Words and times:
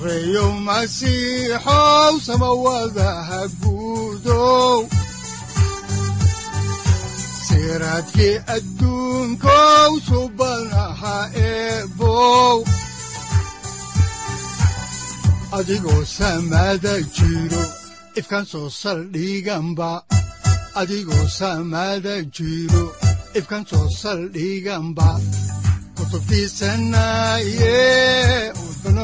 sareyow 0.00 0.52
masiixow 0.66 2.14
samawadaha 2.26 3.40
guudow 3.60 4.88
siraadkii 7.46 8.36
adduunkow 8.56 9.90
jiro 17.16 17.62
ifkaan 18.20 18.46
soo 18.52 18.68
saldhiganba 18.82 19.90
adigoo 20.80 21.26
kutubtiisanaye 25.96 27.76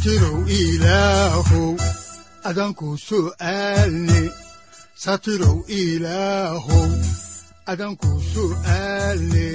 satirow 0.00 0.40
ilaahow 0.48 1.76
adanku 2.48 2.88
su'aalne 3.06 4.20
satirow 5.04 5.58
ilaahow 5.80 6.88
adanku 7.72 8.08
su'aalne 8.32 9.48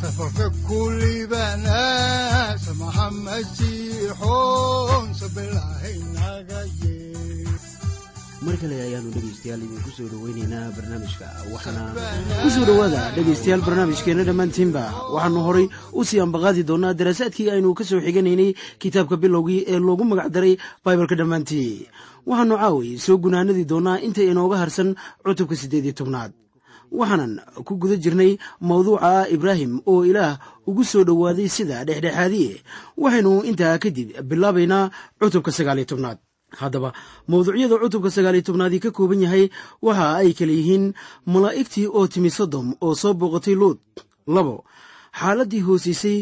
safarka 0.00 0.46
kulibana 0.66 1.80
samaha 2.64 3.06
masiixoon 3.26 5.06
sabilahaynaga 5.20 6.60
yee 6.80 7.05
mar 8.44 8.56
kale 8.60 8.76
ayaanu 8.86 9.10
dhegaystayaal 9.14 9.62
idinku 9.66 9.90
soo 9.96 10.08
dhoweyneynaa 10.12 10.70
barnaamijka. 10.76 11.26
Waxaana 11.52 11.82
ku 12.42 12.48
soo 12.54 12.64
dhowaada 12.68 13.02
dhegaystayaal 13.16 13.62
barnaamijkeenna 13.66 14.24
dhammaantiinba 14.28 14.82
waxaannu 15.14 15.40
horay 15.46 15.66
u 15.98 16.04
sii 16.08 16.20
ambaqaadi 16.26 16.62
doonnaa 16.68 16.94
daraasaadkii 16.98 17.48
aynu 17.54 17.74
ka 17.78 17.84
soo 17.84 18.00
xiganaynay 18.06 18.50
kitaabka 18.82 19.16
bilowgii 19.22 19.60
ee 19.72 19.78
loogu 19.86 20.04
magacdaray 20.04 20.54
baibalka 20.84 21.14
dhammaantii. 21.20 21.88
Waxaannu 22.28 22.56
caaway 22.60 22.90
soo 23.06 23.16
gunaanadi 23.24 23.64
doonnaa 23.64 23.98
inta 24.06 24.22
inooga 24.22 24.56
harsan 24.62 24.94
cutubka 25.24 25.56
siddeed 25.56 25.84
iyo 25.84 25.94
tobnaad. 26.00 26.32
Waxaanan 26.92 27.32
ku 27.66 27.72
guda 27.82 27.96
jirnay 27.96 28.38
mawduuca 28.60 29.26
ibraahim 29.34 29.80
oo 29.90 30.04
ilaah 30.06 30.38
ugu 30.68 30.84
soo 30.84 31.02
dhowaaday 31.08 31.48
sida 31.48 31.84
dhexdhexaadiye 31.88 32.62
waxaynu 32.96 33.32
intaa 33.50 33.78
kadib 33.82 34.08
bilaabaynaa 34.28 34.90
cutubka 35.18 35.50
sagaaliyo 35.52 35.86
tobnaad 35.90 36.18
haddaba 36.60 36.90
mawduucyada 37.28 37.76
cutubka 37.82 38.10
sagaaliyo 38.16 38.42
tobnaadii 38.46 38.80
ka 38.84 38.90
kooban 38.96 39.22
yahay 39.24 39.44
waxa 39.86 40.06
ay 40.20 40.30
kale 40.38 40.52
yihiin 40.58 40.86
malaa'igtii 41.32 41.86
oo 41.98 42.06
timi 42.12 42.30
sodom 42.38 42.66
oo 42.84 42.94
soo 43.00 43.14
booqatay 43.20 43.54
luud 43.60 43.78
labo 44.34 44.64
xaaladdii 45.20 45.62
hoosiisay 45.66 46.18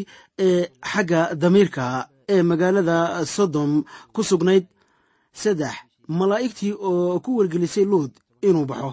ee 0.46 0.60
xagga 0.92 1.20
damiirka 1.42 1.84
ee 2.34 2.42
magaalada 2.42 3.26
sodom 3.36 3.84
ku 4.14 4.22
sugnayd. 4.30 4.64
Saddex 5.42 5.74
malaa'igtii 6.18 6.72
oo 6.88 7.20
ku 7.24 7.30
wargelisay 7.38 7.84
luud 7.92 8.12
inuu 8.48 8.66
baxo 8.70 8.90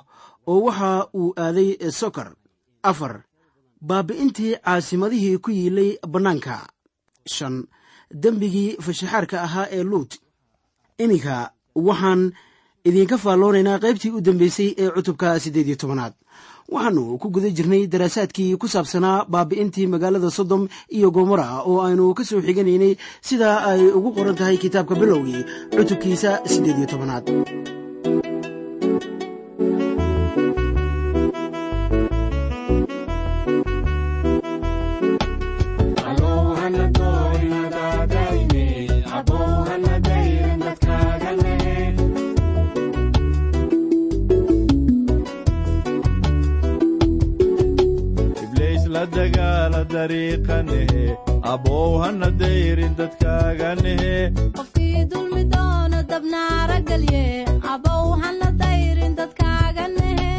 oo 0.52 0.60
waxa 0.66 0.90
uu 1.20 1.34
aaday 1.44 1.70
sokor 2.00 2.30
afar 2.90 3.14
baabi'intii 3.88 4.54
caasimadihii 4.66 5.38
ku 5.44 5.50
yiilay 5.52 5.92
bannaanka. 6.14 6.56
Shan 7.34 7.56
dembigii 8.22 8.78
fashaxaarka 8.86 9.38
ahaa 9.48 9.68
ee 9.78 9.84
luut 9.92 10.12
iminka 11.04 11.36
waxaan 11.88 12.22
idinka 12.90 13.18
faalloonaynaa 13.24 13.80
qaybtii 13.84 14.12
u 14.18 14.22
dambeysay 14.28 14.70
ee 14.82 14.90
cutubka 14.96 15.40
siddeed 15.44 15.68
iyo 15.68 15.76
tobanaad. 15.84 16.14
Waxaannu 16.74 17.18
ku 17.22 17.28
guda 17.36 17.50
jirnay 17.58 17.84
daraasaadkii 17.94 18.56
ku 18.62 18.68
saabsanaa 18.74 19.26
baabi'intii 19.34 19.88
magaalada 19.94 20.30
sodom 20.38 20.64
iyo 20.98 21.12
gomora 21.12 21.48
oo 21.70 21.82
aynu 21.88 22.14
ka 22.18 22.24
soo 22.30 22.42
xiganaynay 22.48 22.94
sida 23.28 23.50
ay 23.72 23.82
ugu 23.98 24.10
qoran 24.16 24.36
tahay 24.40 24.58
kitaabka 24.64 24.96
bilowgii 25.02 25.42
cutubkiisa 25.76 26.32
siddeed 26.52 26.78
iyo 26.80 26.88
tobanaad 26.94 27.26
qofkii 54.58 55.02
dulmi 55.12 55.44
doono 55.54 56.00
dabnaara 56.12 56.78
galye 56.90 57.24
abow 57.74 58.06
hana 58.24 58.48
dayrin 58.62 59.14
dadkaaga 59.20 59.86
nehe 59.98 60.30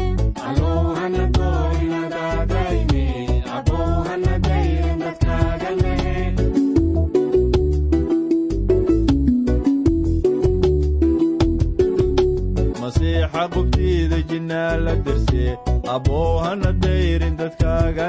masiixa 12.81 13.43
qubtiida 13.53 14.17
jinnaa 14.29 14.71
la 14.85 14.93
abow 15.95 16.31
hana 16.45 16.71
dayrin 16.83 17.35
dadkaaga 17.41 18.07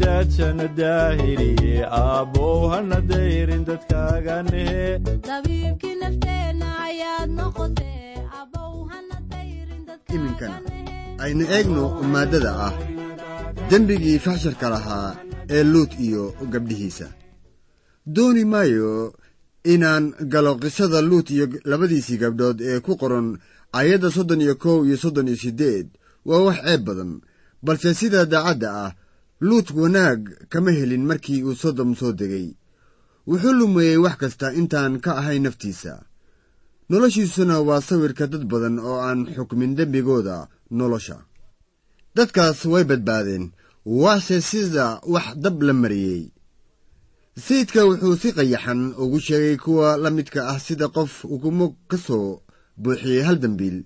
daadsana 0.00 0.66
daahiriye 0.78 1.84
abow 1.86 2.68
hana 2.72 2.98
dayrin 3.10 3.64
dadkaaga 3.68 4.36
nehe 4.50 4.84
aynu 11.24 11.44
eegno 11.56 11.84
maaddada 12.12 12.52
ah. 12.66 12.74
Dembigii 13.70 14.18
faxsharka 14.24 14.66
lahaa 14.74 15.08
ee 15.56 15.64
luut 15.72 15.92
iyo 16.06 16.24
gabdhihiisa. 16.52 17.08
Dooni 18.14 18.44
maayo 18.52 18.92
inaan 19.72 20.04
galo 20.32 20.52
qisada 20.62 21.00
luut 21.10 21.30
iyo 21.30 21.46
labadiisii 21.70 22.18
gabdhood 22.22 22.58
ee 22.60 22.80
ku 22.80 22.92
qoran 23.00 23.28
aayadda 23.78 24.08
soddon 24.16 24.40
iyo 24.44 24.54
kow 24.62 24.78
iyo 24.86 24.96
soddon 25.02 25.28
iyo 25.28 25.36
siddeed. 25.44 25.86
Waa 26.28 26.40
wax 26.46 26.58
ceeb 26.64 26.82
badan 26.88 27.12
balse 27.64 27.94
sida 27.94 28.20
daacadda 28.32 28.68
ah 28.84 28.90
luut 29.40 29.68
wanaag 29.80 30.20
kama 30.52 30.70
helin 30.78 31.04
markii 31.08 31.42
uu 31.44 31.54
sodom 31.62 31.90
soo 32.00 32.12
degay. 32.12 32.48
Wuxuu 33.28 33.52
lumeeyey 33.58 33.96
wax 34.04 34.16
kasta 34.22 34.52
intaan 34.60 35.00
ka 35.04 35.10
ahay 35.20 35.38
naftiisa. 35.38 35.94
Noloshiisuna 36.88 37.60
waa 37.68 37.80
sawirka 37.88 38.26
dad 38.32 38.44
badan 38.52 38.78
oo 38.78 38.98
aan 39.08 39.20
xukmin 39.36 39.76
dembigooda 39.76 40.48
nolosha. 40.70 41.16
Dadkaas 42.16 42.64
way 42.72 42.84
badbaadeen. 42.84 43.44
Waase 43.86 44.40
sida 44.40 45.00
wax 45.12 45.26
dab 45.42 45.62
la 45.62 45.72
mariyey. 45.72 46.22
Sayidka 47.44 47.80
wuxuu 47.88 48.16
si 48.20 48.28
qayaxan 48.36 48.80
ugu 49.02 49.18
sheegay 49.26 49.56
kuwa 49.56 49.96
la 50.02 50.10
midka 50.10 50.40
ah 50.52 50.58
sida 50.66 50.86
qof 50.96 51.24
ukumo 51.34 51.66
ka 51.90 51.96
soo 52.06 52.42
buuxiyey 52.82 53.22
hal 53.26 53.38
dembiil 53.42 53.78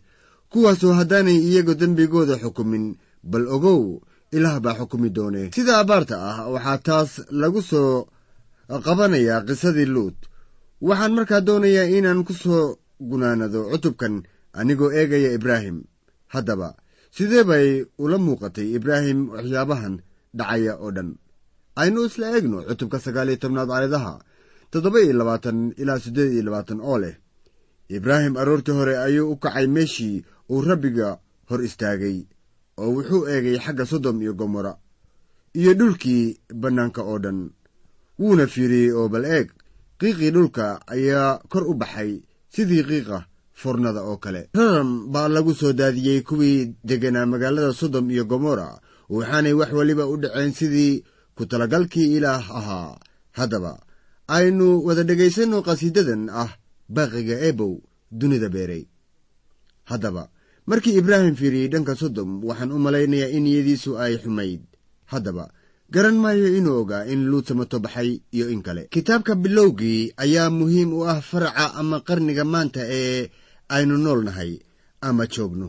kuwaasoo 0.51 0.93
haddaanay 0.99 1.37
iyagu 1.49 1.75
dembigooda 1.81 2.37
xukumin 2.43 2.85
bal 3.31 3.45
ogow 3.57 4.01
ilaah 4.37 4.57
baa 4.65 4.75
xukumi 4.79 5.11
doone. 5.17 5.43
Sida 5.55 5.73
abaarta 5.83 6.17
ah 6.31 6.39
waxaa 6.55 6.79
taas 6.87 7.11
lagu 7.41 7.61
soo 7.71 8.09
qabanayaa 8.87 9.45
qisadii 9.49 9.89
luut. 9.95 10.17
Waxaan 10.89 11.13
markaa 11.17 11.41
doonayaa 11.47 11.93
inaan 11.97 12.25
ku 12.27 12.33
soo 12.43 12.65
gunaanado 13.11 13.61
cutubkan 13.71 14.15
anigoo 14.59 14.91
eegaya 14.99 15.31
ibraahim 15.39 15.77
haddaba 16.35 16.69
sidee 17.17 17.45
bay 17.51 17.67
ula 18.03 18.17
muuqatay 18.27 18.69
ibraahim 18.77 19.21
waxyaabahan 19.35 19.95
dhacaya 20.39 20.75
oo 20.85 20.91
dhan? 20.97 21.11
Aynu 21.81 22.01
isla 22.09 22.27
eegno 22.37 22.59
cutubka 22.69 22.99
sagaal 23.05 23.29
iyo 23.31 23.39
tobnaad 23.43 23.71
aayadaha 23.71 24.15
toddoba 24.71 24.99
iyo 25.05 25.13
labaatan 25.21 25.59
ilaa 25.81 25.99
siddeed 26.05 26.33
iyo 26.33 26.43
labaatan 26.49 26.81
oo 26.81 26.99
leh. 27.03 27.17
Ibraahim 27.97 28.35
aroortii 28.41 28.73
hore 28.79 28.95
ayuu 29.07 29.31
u 29.33 29.37
kacay 29.37 29.67
meeshii 29.75 30.25
uu 30.53 30.61
rabbiga 30.69 31.09
hor 31.49 31.61
istaagay 31.69 32.17
oo 32.81 32.89
wuxuu 32.97 33.23
eegay 33.33 33.57
xagga 33.65 33.85
sodom 33.91 34.17
iyo 34.23 34.33
gomora 34.41 34.73
iyo 35.61 35.73
dhulkii 35.79 36.25
bannaanka 36.63 37.03
oo 37.11 37.19
dhan. 37.25 37.41
Wuuna 38.19 38.47
fiiriyey 38.53 38.93
oo 38.99 39.09
bal 39.13 39.25
eeg 39.25 39.49
qiiqii 40.01 40.31
dhulka 40.35 40.65
ayaa 40.95 41.41
kor 41.53 41.65
u 41.71 41.75
baxay 41.81 42.13
sidii 42.55 42.85
qiiqa 42.89 43.19
fornada 43.63 44.01
oo 44.11 44.17
kale. 44.25 44.43
Raram 44.59 44.91
baa 45.13 45.29
lagu 45.35 45.53
soo 45.61 45.73
daadiyey 45.81 46.21
kuwii 46.29 46.59
degganaa 46.89 47.27
magaalada 47.33 47.73
sodom 47.81 48.07
iyo 48.11 48.25
gomora 48.31 48.69
waxaanay 49.15 49.53
wax 49.61 49.71
weliba 49.79 50.05
u 50.13 50.17
dhaceen 50.23 50.53
sidii 50.59 50.95
ku 51.37 51.43
talagalkii 51.51 52.09
ilaah 52.17 52.45
ahaa. 52.59 52.99
Haddaba 53.39 53.73
aynu 54.37 54.67
wada 54.87 55.03
dhegaysanno 55.09 55.59
qhasiidadan 55.67 56.23
ah 56.43 56.51
baaqiga 56.95 57.37
eebow 57.47 57.73
dunida 58.19 58.49
beeray. 58.55 58.85
Haddaba 59.91 60.29
markii 60.67 60.95
ibraahim 61.01 61.35
fiiriyey 61.41 61.69
dhanka 61.73 61.95
sodom 61.97 62.31
waxaan 62.49 62.73
u 62.73 62.79
malaynayaa 62.79 63.31
in 63.37 63.43
niyadiisu 63.45 63.91
ay 63.99 64.15
xumayd. 64.23 64.63
Haddaba 65.13 65.45
garan 65.95 66.17
maayo 66.23 66.49
inuu 66.59 66.77
ogaa 66.83 67.05
in 67.13 67.27
luut 67.31 67.47
samato 67.49 67.79
baxay 67.85 68.11
iyo 68.37 68.47
in 68.55 68.63
kale. 68.63 68.83
Kitaabka 68.95 69.35
bilowgii 69.35 70.13
ayaa 70.17 70.51
muhiim 70.51 70.93
u 70.93 71.05
ah 71.13 71.21
faraca 71.21 71.75
ama 71.81 72.01
qarniga 72.01 72.45
maanta 72.45 72.81
ee 73.01 73.29
aynu 73.77 73.95
nool 74.05 74.21
nahay 74.29 74.53
ama 75.09 75.25
joogno 75.35 75.69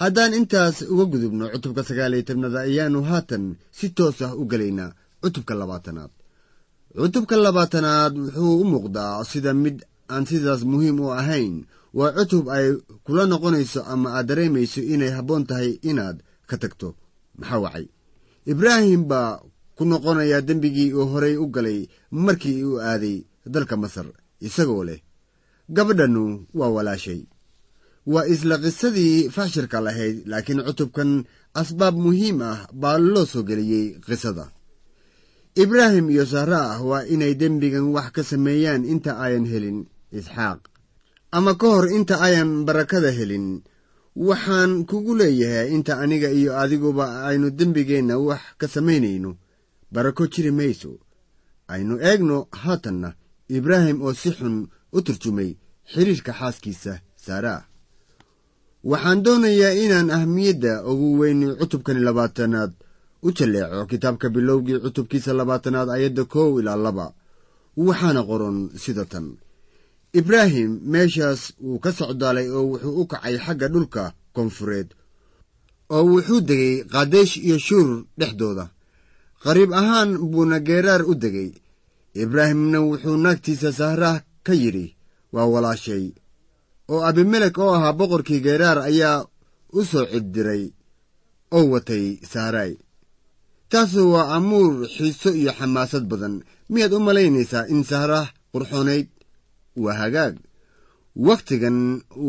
haddaan 0.00 0.32
intaas 0.38 0.76
uga 0.92 1.04
gudubno 1.12 1.44
cutubka 1.52 1.82
sagaal 1.88 2.12
iyo 2.16 2.24
tobnaad 2.28 2.56
ayaannu 2.66 3.00
haatan 3.10 3.44
si 3.78 3.86
toos 3.96 4.18
ah 4.26 4.32
u 4.40 4.42
gelaynaa 4.50 4.90
cutubka 5.22 5.52
labaatanaad. 5.60 6.10
Cutubka 7.00 7.34
labaatanaad 7.44 8.12
wuxuu 8.18 8.54
u 8.62 8.64
muuqdaa 8.72 9.24
sida 9.30 9.52
mid 9.62 9.76
aan 10.12 10.24
sidaas 10.30 10.62
muhiim 10.70 10.98
u 11.04 11.06
ahayn. 11.20 11.54
Waa 11.98 12.12
cutub 12.16 12.44
ay 12.56 12.66
kula 13.06 13.24
noqonayso 13.32 13.80
ama 13.92 14.08
aad 14.16 14.26
dareemayso 14.28 14.80
inay 14.94 15.10
habboon 15.16 15.44
tahay 15.48 15.70
inaad 15.90 16.16
ka 16.48 16.56
tagto. 16.62 16.88
Maxaa 17.38 17.60
wacay? 17.64 17.86
Ibraahim 18.52 19.02
baa 19.10 19.32
ku 19.76 19.82
noqonayaa 19.90 20.46
dembigii 20.48 20.90
uu 20.98 21.06
horay 21.12 21.34
u 21.42 21.46
galay 21.54 21.80
markii 22.24 22.58
uu 22.68 22.78
aaday 22.88 23.16
dalka 23.54 23.74
masar 23.82 24.06
isagoo 24.46 24.84
leh 24.88 25.00
gabadhannu 25.76 26.24
waa 26.58 26.70
walaashay 26.76 27.20
waa 28.12 28.26
isla 28.34 28.58
qisadii 28.64 29.30
fashirka 29.36 29.80
lahayd 29.86 30.16
laakiin 30.30 30.60
cutubkan 30.66 31.10
asbaab 31.60 31.94
muhiim 32.04 32.38
ah 32.42 32.58
baa 32.82 32.98
loo 32.98 33.26
soo 33.32 33.42
geliyey 33.48 33.86
qisada. 34.06 34.46
Ibraahim 35.64 36.10
iyo 36.10 36.24
saara 36.26 36.60
ah 36.74 36.80
waa 36.82 37.04
inay 37.14 37.34
dembigan 37.40 37.86
wax 37.94 38.08
ka 38.16 38.22
sameeyaan 38.30 38.84
inta 38.92 39.12
ayan 39.24 39.46
helin 39.52 39.78
isxaaq. 40.18 40.60
Ama 41.36 41.52
ka 41.60 41.66
hor 41.72 41.86
inta 41.98 42.14
ayan 42.26 42.50
barakada 42.66 43.10
helin. 43.18 43.62
Waxaan 44.16 44.72
kugu 44.88 45.12
leeyahay 45.20 45.68
inta 45.76 45.92
aniga 46.02 46.30
iyo 46.30 46.50
adiguba 46.62 47.06
aynu 47.28 47.50
dembigeenna 47.58 48.18
wax 48.18 48.42
ka 48.60 48.66
samaynayno. 48.74 49.30
Barako 49.94 50.26
jiri 50.32 50.50
mayso. 50.50 50.92
Aynu 51.72 51.94
eegno 52.08 52.46
haatanna 52.62 53.14
ibraahim 53.56 53.98
oo 54.02 54.14
si 54.20 54.30
xun 54.36 54.56
u 54.92 54.98
turjumay 55.06 55.50
xidhiirka 55.92 56.32
xaaskiisa 56.40 56.92
saaraah 57.24 57.62
waxaan 58.90 59.20
doonayaa 59.24 59.74
inaan 59.84 60.10
ahmiyadda 60.18 60.72
ugu 60.90 61.08
weyni 61.20 61.46
cutubkani 61.60 62.00
labaatanaad. 62.08 62.72
U 63.26 63.28
jalleeco 63.36 63.86
kitaabka 63.90 64.26
bilowgii 64.34 64.78
cutubkiisa 64.84 65.32
labaatanaad 65.40 65.88
ayadda 65.96 66.24
kow 66.32 66.50
ilaa 66.60 66.76
laba. 66.86 67.06
Waxaana 67.86 68.22
qoran 68.28 68.56
sida 68.82 69.04
tan. 69.12 69.26
Ibraahim 70.20 70.70
meeshaas 70.92 71.42
wuu 71.64 71.78
ka 71.84 71.90
socdaalay 71.98 72.48
oo 72.56 72.64
wuxuu 72.70 72.94
u 73.00 73.06
kacay 73.12 73.36
xagga 73.44 73.68
dhulka 73.72 74.02
koonfureed 74.34 74.88
oo 75.96 76.04
wuxuu 76.12 76.40
degay 76.48 76.74
kaadeesh 76.92 77.34
iyo 77.46 77.58
shuur 77.66 77.88
dhexdooda. 78.18 78.64
Qariib 79.42 79.70
ahaan 79.80 80.10
buuna 80.30 80.58
geeraar 80.66 81.02
u 81.10 81.14
degay. 81.22 81.50
Ibraahimna 82.22 82.78
wuxuu 82.88 83.16
naagtiisa 83.24 83.70
sahrah 83.78 84.16
ka 84.46 84.52
yidhi 84.62 84.86
waa 85.34 85.48
walaashay 85.54 86.04
oo 86.92 87.00
abimelek 87.08 87.56
oo 87.64 87.72
ahaa 87.76 87.98
boqorkii 88.00 88.40
geeraar 88.46 88.78
ayaa 88.90 89.18
u 89.78 89.80
soo 89.90 90.04
ciddiray 90.12 90.62
oo 91.56 91.64
watay 91.72 92.04
sahraay 92.32 92.72
taasu 93.70 94.00
waa 94.14 94.26
amuur 94.36 94.72
xiiso 94.96 95.30
iyo 95.40 95.52
xamaasad 95.58 96.04
badan. 96.12 96.34
Miyaad 96.72 96.92
u 96.96 97.00
malaynaysaa 97.08 97.68
in 97.74 97.82
sahrah 97.90 98.26
qurxoonayd 98.52 99.08
waa 99.84 99.96
hagaag. 100.02 100.34
Wakhtigan 101.26 101.78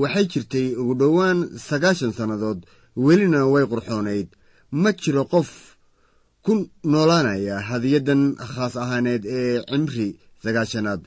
waxay 0.02 0.26
jirtay 0.32 0.68
ugu 0.82 0.94
dhowaan 1.00 1.40
sagaashan 1.68 2.14
sannadood. 2.18 2.60
Welina 3.06 3.40
way 3.54 3.66
qurxoonayd 3.72 4.28
ma 4.82 4.90
jiro 5.02 5.24
qof 5.34 5.50
ku 6.46 6.54
noolaanaya 6.92 7.56
hadiyaddan 7.70 8.22
khaas 8.54 8.74
ahaaneed 8.84 9.24
ee 9.38 9.54
cimri 9.70 10.08
sagaashanaad 10.44 11.02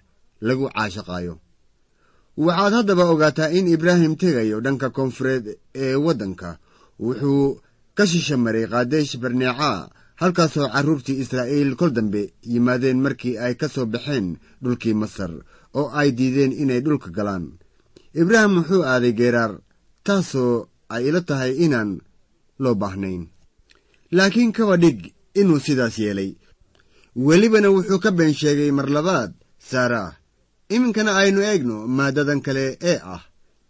lagu 0.48 0.64
caashaqaayo 0.74 1.34
waxaad 2.46 2.72
haddaba 2.78 3.04
ogaataa 3.12 3.50
in 3.58 3.66
ibraahim 3.74 4.14
tegayo 4.22 4.56
dhanka 4.64 4.88
koonfureed 4.96 5.44
ee 5.84 5.94
waddanka. 6.06 6.50
Wuxuu 7.04 7.60
ka 7.96 8.04
shisha 8.10 8.36
maray 8.44 8.66
kaadeesh 8.72 9.14
barneecaa 9.22 9.90
halkaasoo 10.20 10.68
carruurtii 10.74 11.20
israa'iil 11.22 11.70
kol 11.80 11.90
dambe 11.96 12.22
yimaadeen 12.52 12.98
markii 13.04 13.34
ay 13.44 13.54
ka 13.60 13.66
soo 13.74 13.86
baxeen 13.92 14.26
dhulkii 14.62 14.94
masar 15.02 15.32
oo 15.78 15.88
ay 16.00 16.08
diideen 16.18 16.52
inay 16.62 16.80
dhulka 16.84 17.08
galaan. 17.16 17.44
Ibraahim 18.22 18.54
wuxuu 18.58 18.82
aaday 18.92 19.12
geeraar 19.20 19.52
taasoo 20.06 20.54
ay 20.94 21.02
ila 21.08 21.20
tahay 21.28 21.52
inaan 21.64 21.90
loo 22.62 22.74
baahnayn. 22.82 23.22
Laakiin 24.16 24.52
kaba 24.56 24.76
dhig 24.82 25.00
inuu 25.40 25.60
sidaas 25.66 25.96
yeelay. 26.02 26.30
Welibana 27.26 27.68
wuxuu 27.74 27.98
ka 28.04 28.10
been 28.18 28.34
sheegay 28.40 28.70
mar 28.78 28.88
labaad 28.96 29.32
saaraah 29.70 30.12
iminkana 30.74 31.12
aynu 31.22 31.40
eegno 31.50 31.76
maaddadan 31.98 32.40
kale 32.46 32.64
ee 32.90 32.98
ah 33.14 33.22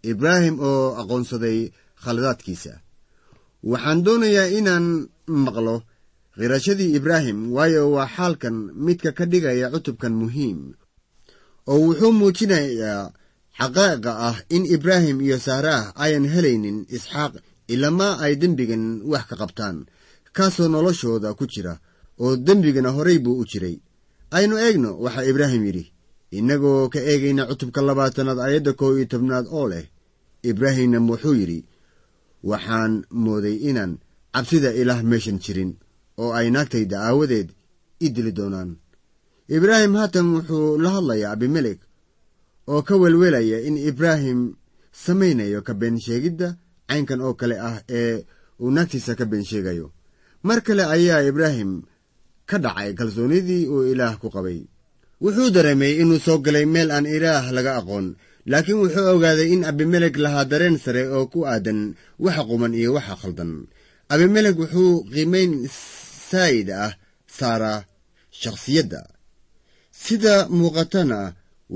ibraahim 0.03 0.57
oo 0.61 0.95
aqoonsaday 1.01 1.59
khaladaadkiisa. 2.03 2.73
Waxaan 3.71 3.99
doonayaa 4.07 4.49
inaan 4.59 4.87
maqlo 5.45 5.75
khirashadii 6.39 6.91
ibraahim 6.99 7.39
waayo 7.57 7.83
waa 7.95 8.09
xaalkan 8.17 8.57
midka 8.87 9.11
ka 9.19 9.25
dhigaya 9.33 9.67
cutubkan 9.75 10.15
muhiim 10.21 10.59
oo 11.71 11.79
wuxuu 11.87 12.13
muujinayaa 12.21 13.03
xaqaa'iqa 13.59 14.11
ah 14.29 14.37
in 14.57 14.63
ibraahim 14.77 15.17
iyo 15.27 15.39
saaraah 15.47 15.85
ayan 16.05 16.27
helaynin 16.35 16.79
isxaaq 16.97 17.33
ilamaa 17.75 18.15
ay 18.25 18.33
dembigan 18.43 18.85
wax 19.11 19.25
ka 19.31 19.37
qabtaan 19.43 19.77
kaasoo 20.37 20.69
noloshooda 20.75 21.35
ku 21.39 21.45
jira 21.53 21.75
oo 22.23 22.37
dembigana 22.47 22.91
horay 22.97 23.19
buu 23.25 23.39
u 23.43 23.45
jiray. 23.51 23.77
Aynu 24.37 24.55
eegno 24.67 24.91
waxaa 25.05 25.29
ibraahim 25.31 25.63
yidhi 25.69 25.85
innagoo 26.31 26.89
ka 26.93 27.01
eegayna 27.01 27.47
cutubka 27.51 27.81
labaatanaad 27.83 28.39
aayadda 28.45 28.73
kow 28.81 28.93
iyo 28.97 29.07
tobnaad 29.13 29.47
oo 29.59 29.67
leh 29.73 29.85
ibraahimna 30.51 30.99
wuxuu 31.09 31.35
yidhi 31.41 31.61
waxaan 32.51 32.93
mooday 33.11 33.57
inaan 33.69 33.93
cabsida 34.35 34.71
ilaah 34.81 35.01
meeshan 35.11 35.39
jirin 35.45 35.73
oo 36.23 36.31
ay 36.39 36.49
naagtayda 36.55 36.97
aawadeed 37.09 37.49
i 38.05 38.09
dili 38.15 38.33
doonaan. 38.39 38.71
Ibraahim 39.57 39.93
haatan 39.99 40.27
wuxuu 40.37 40.79
la 40.83 40.89
hadlayaa 40.97 41.33
abimelek 41.35 41.81
oo 42.73 42.83
ka 42.89 42.95
welwelaya 43.03 43.59
in 43.69 43.77
ibraahim 43.91 44.41
samaynayo 45.05 45.61
ka 45.67 45.75
been 45.81 45.97
sheegidda 46.05 46.49
caynkan 46.89 47.21
oo 47.27 47.35
kale 47.41 47.57
ah 47.69 47.81
ee 47.89 48.25
uu 48.63 48.71
naagtiisa 48.71 49.15
ka 49.19 49.25
been 49.31 49.45
sheegayo. 49.51 49.87
Mar 50.43 50.61
kale 50.67 50.85
ayaa 50.85 51.23
ibraahim 51.31 51.83
ka 52.47 52.57
dhacay 52.65 52.91
kalsoonnidii 52.99 53.67
uu 53.73 53.83
ilaah 53.93 54.15
ku 54.21 54.29
qabay 54.31 54.59
wuxuu 55.25 55.51
dareemay 55.55 55.93
inuu 56.03 56.21
soo 56.27 56.39
galay 56.45 56.67
meel 56.75 56.91
aan 56.97 57.07
ilaah 57.17 57.45
laga 57.57 57.73
aqoon 57.81 58.07
laakiin 58.51 58.81
wuxuu 58.83 59.07
ogaaday 59.15 59.49
in 59.55 59.63
abimelek 59.71 60.15
lahaa 60.25 60.45
dareen 60.51 60.77
sare 60.85 61.03
oo 61.17 61.25
ku 61.33 61.39
aadan 61.53 61.81
waxa 62.25 62.43
quman 62.49 62.73
iyo 62.81 62.91
waxa 62.97 63.15
khaldan. 63.21 63.53
Abimelek 64.13 64.57
wuxuu 64.63 64.93
qiimayn 65.13 65.53
saa'id 66.31 66.69
ah 66.85 66.93
saaraa 67.39 67.79
shakhsiyadda. 68.41 69.01
Sida 70.05 70.35
muuqatana 70.59 71.19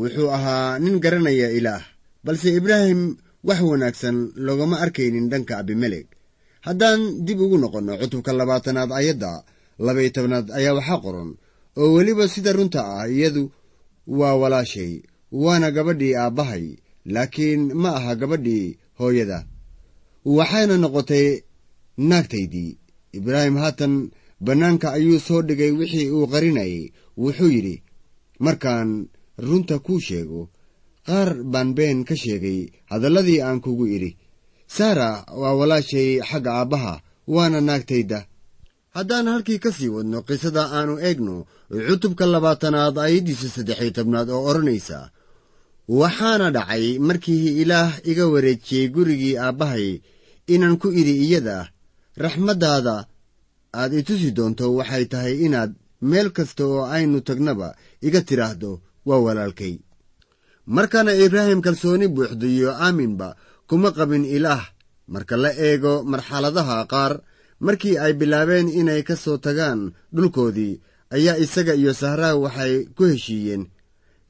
wuxuu 0.01 0.29
ahaa 0.37 0.79
nin 0.83 0.95
garanaya 1.05 1.49
ilaah 1.59 1.83
balse 2.25 2.49
ibraahim 2.59 3.01
wax 3.49 3.61
wanaagsan 3.71 4.17
loogama 4.47 4.77
arkaynin 4.85 5.27
dhanka 5.33 5.55
abimelek. 5.61 6.07
Haddaan 6.67 7.01
dib 7.27 7.39
ugu 7.45 7.57
noqonno 7.63 7.93
cutubka 8.01 8.31
labaatanaad 8.41 8.91
ayadda 9.01 9.33
labaiyo 9.87 10.11
tobnaad 10.17 10.47
ayaa 10.59 10.79
waxaa 10.79 11.03
qoran 11.05 11.31
oo 11.81 11.93
weliba 11.95 12.25
sida 12.29 12.53
runta 12.53 12.81
ah 13.01 13.09
iyadu 13.09 13.45
waa 14.19 14.35
walaashay 14.43 14.93
waana 15.43 15.71
gabadhii 15.77 16.15
aabbahay 16.23 16.67
laakiin 17.15 17.63
ma 17.83 17.91
aha 17.99 18.13
gabadhii 18.21 18.77
hooyada. 18.99 19.39
Waxayna 20.37 20.77
noqotay 20.83 21.27
naagtaydii 22.09 22.71
ibraahim 23.19 23.57
haatan 23.63 23.95
bannaanka 24.47 24.93
ayuu 24.97 25.19
soo 25.27 25.43
dhigay 25.49 25.71
wixii 25.79 26.11
uu 26.17 26.27
qarinayay. 26.33 26.93
Wuxuu 27.23 27.51
yidhi 27.55 27.83
markaan 28.45 28.91
runta 29.47 29.77
kuu 29.79 30.01
sheego 30.07 30.41
qaar 31.07 31.29
baan 31.53 31.71
been 31.77 32.05
ka 32.09 32.15
sheegay 32.23 32.59
hadalladii 32.91 33.41
aan 33.43 33.61
kugu 33.65 33.87
idhi. 33.97 34.17
Saara 34.67 35.09
waa 35.41 35.55
walaashay 35.61 36.21
xagga 36.29 36.51
aabbaha 36.61 36.95
waana 37.35 37.61
naagtayda 37.61 38.19
haddaan 38.97 39.27
halkii 39.33 39.59
ka 39.65 39.71
sii 39.77 39.89
wadno 39.97 40.19
qisada 40.29 40.63
aannu 40.77 40.95
eegno 41.09 41.35
cutubka 41.89 42.25
labaatanaad 42.35 42.97
ayaddiisa 43.07 43.49
saddexiyo 43.57 43.91
tobnaad 43.97 44.29
oo 44.37 44.43
odhanaysa 44.51 44.99
waxaana 46.01 46.47
dhacay 46.57 46.87
markii 47.09 47.45
ilaah 47.63 47.91
iga 48.11 48.25
wareejiyey 48.33 48.87
gurigii 48.95 49.35
aabbahay 49.45 49.87
inaan 50.55 50.77
ku 50.83 50.89
idhi 51.01 51.15
iyada 51.27 51.57
raxmaddaada 52.25 52.97
aad 53.81 53.93
i 54.01 54.03
tusi 54.09 54.29
doonto 54.37 54.65
waxay 54.79 55.05
tahay 55.13 55.35
inaad 55.47 55.73
meel 56.11 56.29
kasta 56.37 56.63
oo 56.73 56.83
aynu 56.97 57.19
tagnaba 57.29 57.69
iga 58.07 58.21
tidhaahdo 58.29 58.71
waa 59.09 59.21
walaalkay. 59.27 59.75
Markaana 60.77 61.13
ibraahim 61.25 61.61
kalsooni 61.67 62.07
buuxda 62.15 62.47
iyo 62.57 62.71
aaminba 62.85 63.29
kuma 63.69 63.89
qabin 63.97 64.25
ilaah. 64.37 64.63
Marka 65.13 65.35
la 65.43 65.51
eego 65.67 65.93
marxaladaha 66.13 66.77
qaar 66.93 67.13
markii 67.67 67.97
ay 68.05 68.13
bilaabeen 68.21 68.69
inay 68.81 69.03
ka 69.09 69.15
soo 69.25 69.37
tagaan 69.45 69.81
dhulkoodii 70.15 70.75
ayaa 71.17 71.37
isaga 71.45 71.75
iyo 71.81 71.93
sahraa 72.03 72.35
waxay 72.45 72.75
ku 72.97 73.03
heshiiyeen 73.11 73.63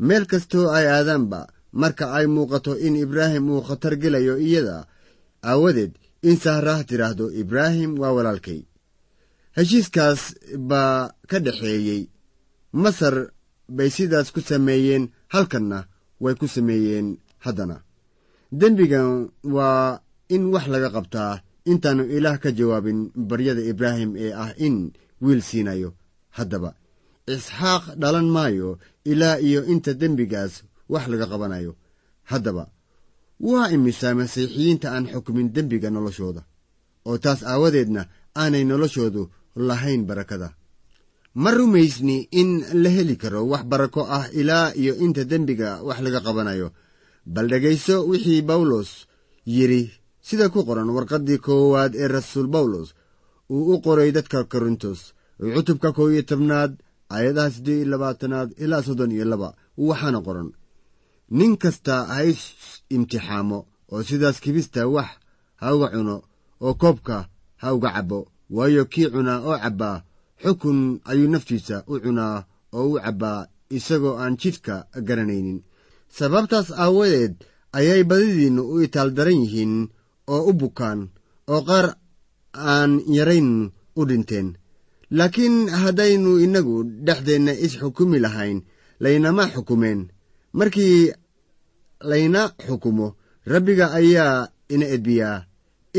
meel 0.06 0.24
kastoo 0.30 0.66
ay 0.76 0.86
aadaanba 0.96 1.40
marka 1.80 2.04
ay 2.18 2.26
muuqato 2.34 2.72
in 2.86 2.94
ibraahim 3.04 3.44
uu 3.54 3.62
khatar 3.68 3.94
gelayo 4.02 4.34
iyada 4.46 4.76
aawadeed 5.50 5.92
in 6.28 6.36
sahraah 6.44 6.80
tidhaahdo 6.88 7.26
ibraahim 7.42 7.90
waa 8.00 8.12
walaalkay. 8.16 8.60
Heshiiskaas 9.56 10.20
baa 10.70 11.10
ka 11.30 11.38
dhexeeyey 11.44 12.02
masar 12.82 13.14
bay 13.76 13.90
sidaas 13.96 14.28
ku 14.34 14.40
sameeyeen 14.50 15.04
halkanna 15.34 15.78
way 16.22 16.34
ku 16.40 16.46
sameeyeen 16.54 17.08
haddana. 17.44 17.76
Dembigan 18.60 19.10
waa 19.54 20.00
in 20.34 20.44
wax 20.54 20.66
laga 20.72 20.88
qabtaa 20.96 21.32
intaannu 21.70 22.04
ilaah 22.16 22.38
ka 22.42 22.50
jawaabin 22.58 23.10
baryada 23.14 23.62
ibraahim 23.72 24.10
ee 24.16 24.32
ah 24.44 24.50
in 24.66 24.92
wiil 25.24 25.40
siinayo. 25.42 25.90
Haddaba 26.36 26.70
isxaaq 27.34 27.84
dhalan 28.00 28.28
maayo 28.36 28.78
ilaa 29.04 29.38
iyo 29.48 29.60
inta 29.72 29.94
dembigaas 29.94 30.62
wax 30.92 31.04
laga 31.12 31.26
qabanayo. 31.32 31.72
Haddaba 32.30 32.64
waa 33.40 33.70
imisaa 33.76 34.14
masiixiyiinta 34.14 34.86
aan 34.94 35.06
xukumin 35.12 35.48
dembiga 35.54 35.90
noloshooda? 35.90 36.42
Oo 37.08 37.18
taas 37.24 37.40
aawadeedna 37.42 38.02
aanay 38.40 38.64
noloshoodu 38.64 39.22
lahayn 39.68 40.02
barakada. 40.08 40.48
Ma 41.34 41.50
rumaysni 41.50 42.28
in 42.40 42.50
la 42.82 42.90
heli 42.96 43.16
karo 43.22 43.40
wax 43.52 43.64
barako 43.70 44.02
ah 44.16 44.26
ilaa 44.40 44.74
iyo 44.82 44.92
inta 45.04 45.24
dembiga 45.24 45.68
wax 45.86 45.98
laga 46.04 46.20
qabanayo. 46.26 46.68
Bal 47.34 47.46
dhegayso 47.52 47.96
wixii 48.10 48.42
bawlos 48.42 48.90
yidhi 49.46 49.82
sida 50.26 50.46
ku 50.52 50.60
qoran 50.68 50.90
warqaddii 50.96 51.38
koowaad 51.46 51.92
ee 52.02 52.08
rasuul 52.16 52.48
bawlos 52.54 52.88
uu 53.54 53.62
u 53.72 53.74
qoray 53.84 54.10
dadka 54.16 54.38
korintos 54.52 55.00
cutubka 55.54 55.88
kow 55.96 56.08
iyo 56.12 56.22
tobnaad 56.30 56.72
aayadaha 57.14 57.50
siddeed 57.54 57.78
iyo 57.80 57.88
labaatanaad 57.92 58.48
ilaa 58.64 58.82
soddon 58.86 59.12
iyo 59.16 59.24
laba 59.32 59.48
waxaana 59.88 60.20
qoran 60.26 60.48
nin 61.38 61.52
kasta 61.62 61.94
ha 62.12 62.18
is 62.30 62.42
imtixaamo 62.96 63.58
oo 63.92 64.02
sidaas 64.08 64.36
kibista 64.44 64.80
wax 64.94 65.10
ha 65.60 65.66
uga 65.74 65.88
cuno 65.94 66.16
oo 66.66 66.74
koobka 66.82 67.16
ha 67.62 67.66
uga 67.76 67.90
cabbo 67.96 68.18
waayo 68.56 68.82
kii 68.92 69.08
cunaa 69.14 69.40
oo 69.48 69.56
cabbaa 69.64 69.96
xukun 70.42 70.78
ayuu 71.10 71.28
naftiisa 71.32 71.76
u 71.92 71.94
cunaa 72.04 72.36
oo 72.78 72.86
u 72.92 73.00
cabbaa 73.04 73.40
isagoo 73.76 74.14
aan 74.22 74.34
jidhka 74.40 74.74
garanaynin. 75.08 75.58
Sababtaas 76.18 76.68
aawadeed 76.84 77.34
ayay 77.78 78.02
badidiinnu 78.10 78.62
u 78.72 78.74
itaal 78.86 79.10
daran 79.16 79.40
yihiin 79.44 79.74
oo 80.34 80.42
u 80.50 80.52
bukaan 80.60 81.00
oo 81.54 81.60
qaar 81.68 81.86
aan 82.72 82.92
yarayn 83.16 83.50
u 83.98 84.02
dhinteen. 84.08 84.48
Laakiin 85.18 85.56
haddaynu 85.82 86.30
innagu 86.44 86.76
dhexdeenna 87.06 87.52
is-xukumi 87.64 88.18
lahayn 88.24 88.58
laynama 89.04 89.44
xukumeen. 89.54 90.00
Markii 90.58 91.12
layna 92.10 92.42
xukumo 92.66 93.06
rabbiga 93.52 93.86
ayaa 94.00 94.48
ina 94.74 94.86
edbiyaa 94.96 95.44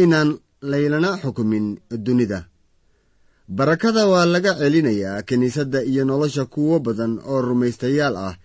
inaan 0.03 0.29
laylana 0.71 1.09
xukumin 1.21 1.65
dunida. 2.05 2.39
Barakada 3.57 4.03
waa 4.11 4.25
laga 4.33 4.53
celinayaa 4.59 5.21
kiniisadda 5.27 5.79
iyo 5.83 6.03
nolosha 6.05 6.45
kuwo 6.53 6.79
badan 6.85 7.13
oo 7.31 7.41
rumaystayaal 7.47 8.15
ah 8.27 8.35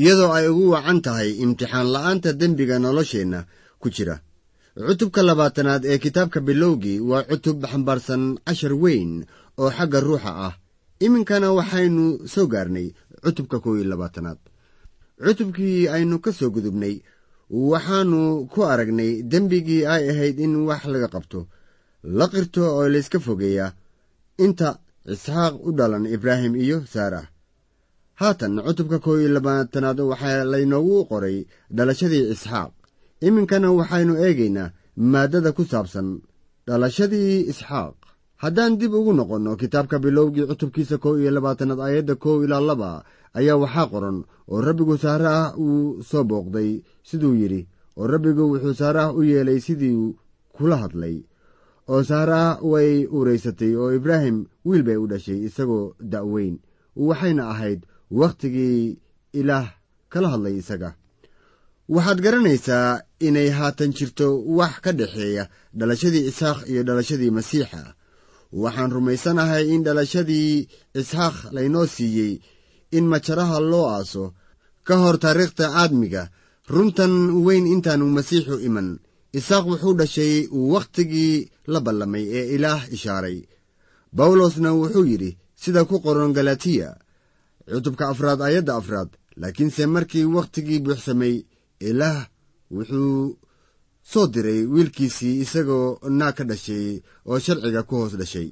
iyadoo 0.00 0.32
ay 0.36 0.46
ugu 0.52 0.64
wacan 0.74 1.00
tahay 1.04 1.30
imtixaan 1.44 1.88
la'aanta 1.94 2.30
dembiga 2.40 2.76
nolosheenna 2.78 3.40
ku 3.80 3.88
jira 3.94 4.16
cutubka 4.74 5.22
labaatanaad 5.22 5.84
ee 5.84 5.98
kitaabka 5.98 6.40
bilowgii 6.40 7.00
waa 7.00 7.22
cutub 7.22 7.64
xambaarsan 7.70 8.22
cashar 8.46 8.72
weyn 8.82 9.12
oo 9.62 9.70
xagga 9.70 10.00
ruuxa 10.00 10.32
ah. 10.46 10.54
Iminkana 11.04 11.48
waxaynu 11.58 12.04
soo 12.32 12.46
gaarnay 12.46 12.88
cutubka 13.24 13.56
kow 13.60 13.74
iyo 13.76 13.84
labaatanaad. 13.92 14.38
Cutubkii 15.24 15.88
aynu 15.88 16.18
ka 16.24 16.32
soo 16.32 16.50
gudubnay 16.50 16.94
waxaannu 17.50 18.46
ku 18.52 18.60
aragnay 18.72 19.22
dembigii 19.22 19.86
ay 19.86 20.10
ahayd 20.10 20.38
in 20.40 20.54
wax 20.68 20.82
laga 20.92 21.08
qabto. 21.14 21.46
La 22.18 22.26
qirto 22.32 22.62
oo 22.76 22.88
layska 22.88 23.18
fogeeyaa. 23.26 23.72
Inta 24.44 24.78
isxaaq 25.12 25.54
u 25.66 25.70
dhalan 25.78 26.06
ibraahim 26.06 26.54
iyo 26.56 26.78
saarah 26.92 27.26
haatan 28.20 28.62
cutubka 28.66 28.98
kow 29.04 29.16
iyo 29.20 29.28
labaatanaad 29.36 30.00
waxaa 30.00 30.44
laynoogu 30.52 31.04
qoray 31.10 31.46
dhalashadii 31.76 32.24
isxaaq 32.34 32.72
iminkana 33.20 33.72
waxaynu 33.72 34.14
eegaynaa 34.26 34.72
maaddada 34.96 35.52
ku 35.52 35.64
saabsan 35.64 36.08
dhalashadii 36.66 37.46
isxaaq. 37.50 37.94
Haddaan 38.42 38.78
dib 38.78 38.92
ugu 38.94 39.12
noqonno 39.12 39.56
kitaabka 39.56 39.98
bilowgii 39.98 40.46
cutubkiisa 40.50 40.98
kow 40.98 41.14
iyo 41.20 41.30
labaatanaad 41.30 41.80
aayadda 41.80 42.14
kow 42.16 42.44
ilaa 42.44 42.60
laba 42.60 43.04
ayaa 43.38 43.56
waxaa 43.62 43.86
qoran 43.92 44.18
oo 44.52 44.60
rabbigu 44.60 44.96
saaraah 44.98 45.58
uu 45.58 46.02
soo 46.02 46.24
booqday. 46.24 46.82
Siduu 47.08 47.34
yidhi 47.40 47.66
oo 47.96 48.06
rabbigu 48.06 48.42
wuxuu 48.52 48.74
saaraah 48.74 49.14
u 49.16 49.22
yeelay 49.22 49.60
sidii 49.60 50.14
kula 50.56 50.76
hadlay 50.82 51.16
oo 51.88 52.02
saaraah 52.02 52.58
way 52.72 53.06
uuraysatay 53.06 53.72
oo 53.76 53.92
ibraahim 53.98 54.36
wiil 54.64 54.82
bay 54.82 54.96
u 54.96 55.06
dhashay 55.06 55.38
isagoo 55.48 55.94
da'weyn. 56.12 56.58
Waxayna 56.96 57.48
ahayd 57.52 57.80
wakhtigii 58.10 58.98
ilaah 59.40 59.66
kala 60.12 60.28
hadlay 60.34 60.56
isaga 60.62 60.90
waxaad 61.88 62.20
garanaysaa 62.24 63.00
inay 63.20 63.48
haatan 63.50 63.92
jirto 63.92 64.26
wax 64.58 64.74
ka 64.84 64.92
dhexeeya 64.92 65.48
dhalashadii 65.78 66.26
isxaaq 66.30 66.58
iyo 66.70 66.82
dhalashadii 66.82 67.30
masiixa. 67.30 67.94
Waxaan 68.52 68.90
rumaysanahay 68.96 69.64
in 69.74 69.82
dhalashadii 69.84 70.68
isxaaq 71.00 71.36
laynoo 71.52 71.86
siiyey 71.86 72.40
in 72.96 73.04
majaraha 73.12 73.60
loo 73.60 73.86
aaso. 73.96 74.24
Ka 74.86 74.94
hor 75.02 75.16
taariikhta 75.18 75.66
aadmiga 75.80 76.30
runtan 76.74 77.14
weyn 77.46 77.66
intaanu 77.66 78.06
masiixu 78.16 78.56
iman. 78.68 78.88
Isaaq 79.38 79.64
wuxuu 79.70 79.94
dhashay 79.98 80.48
wakhtigii 80.72 81.50
la 81.72 81.80
ballamay 81.80 82.24
ee 82.38 82.54
ilaah 82.54 82.82
ishaaray. 82.96 83.38
Bawlosna 84.16 84.70
wuxuu 84.72 85.04
yidhi 85.10 85.36
sida 85.62 85.84
ku 85.84 86.00
qoran 86.04 86.32
galatiya 86.32 86.96
cutubka 87.72 88.04
afraad 88.12 88.40
ayadda 88.42 88.76
afraad 88.80 89.08
laakiinse 89.40 89.86
markii 89.86 90.24
wakhtigii 90.36 90.80
buuxsamay 90.84 91.34
ilaah 91.80 92.26
wuxuu 92.70 93.36
soo 94.02 94.26
diray 94.26 94.60
wiilkiisii 94.72 95.40
isagoo 95.44 95.98
naag 96.18 96.34
ka 96.36 96.44
dhashay 96.44 97.00
oo 97.26 97.38
sharciga 97.38 97.82
ku 97.82 97.94
hoos 97.96 98.14
dhashay. 98.20 98.48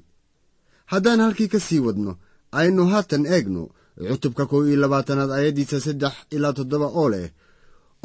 Haddaan 0.92 1.20
halkii 1.20 1.48
ka 1.48 1.60
sii 1.60 1.78
wadno 1.86 2.12
aynu 2.58 2.82
haatan 2.92 3.26
eegno 3.26 3.62
cutubka 4.08 4.46
kow 4.46 4.62
iyo 4.66 4.76
labaatanaad 4.82 5.30
ayaddiisa 5.30 5.80
saddex 5.80 6.14
ilaa 6.34 6.52
toddoba 6.52 6.86
oo 7.00 7.08
leh 7.14 7.30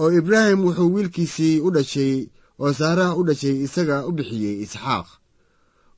oo 0.01 0.11
ibraahim 0.19 0.59
wuxuu 0.65 0.93
wiilkiisii 0.95 1.59
u 1.67 1.69
dhashay 1.75 2.27
oo 2.59 2.73
saaraha 2.73 3.15
u 3.19 3.23
dhashay 3.27 3.55
isaga 3.65 4.05
u 4.07 4.11
bixiyey 4.17 4.61
isxaaq. 4.65 5.07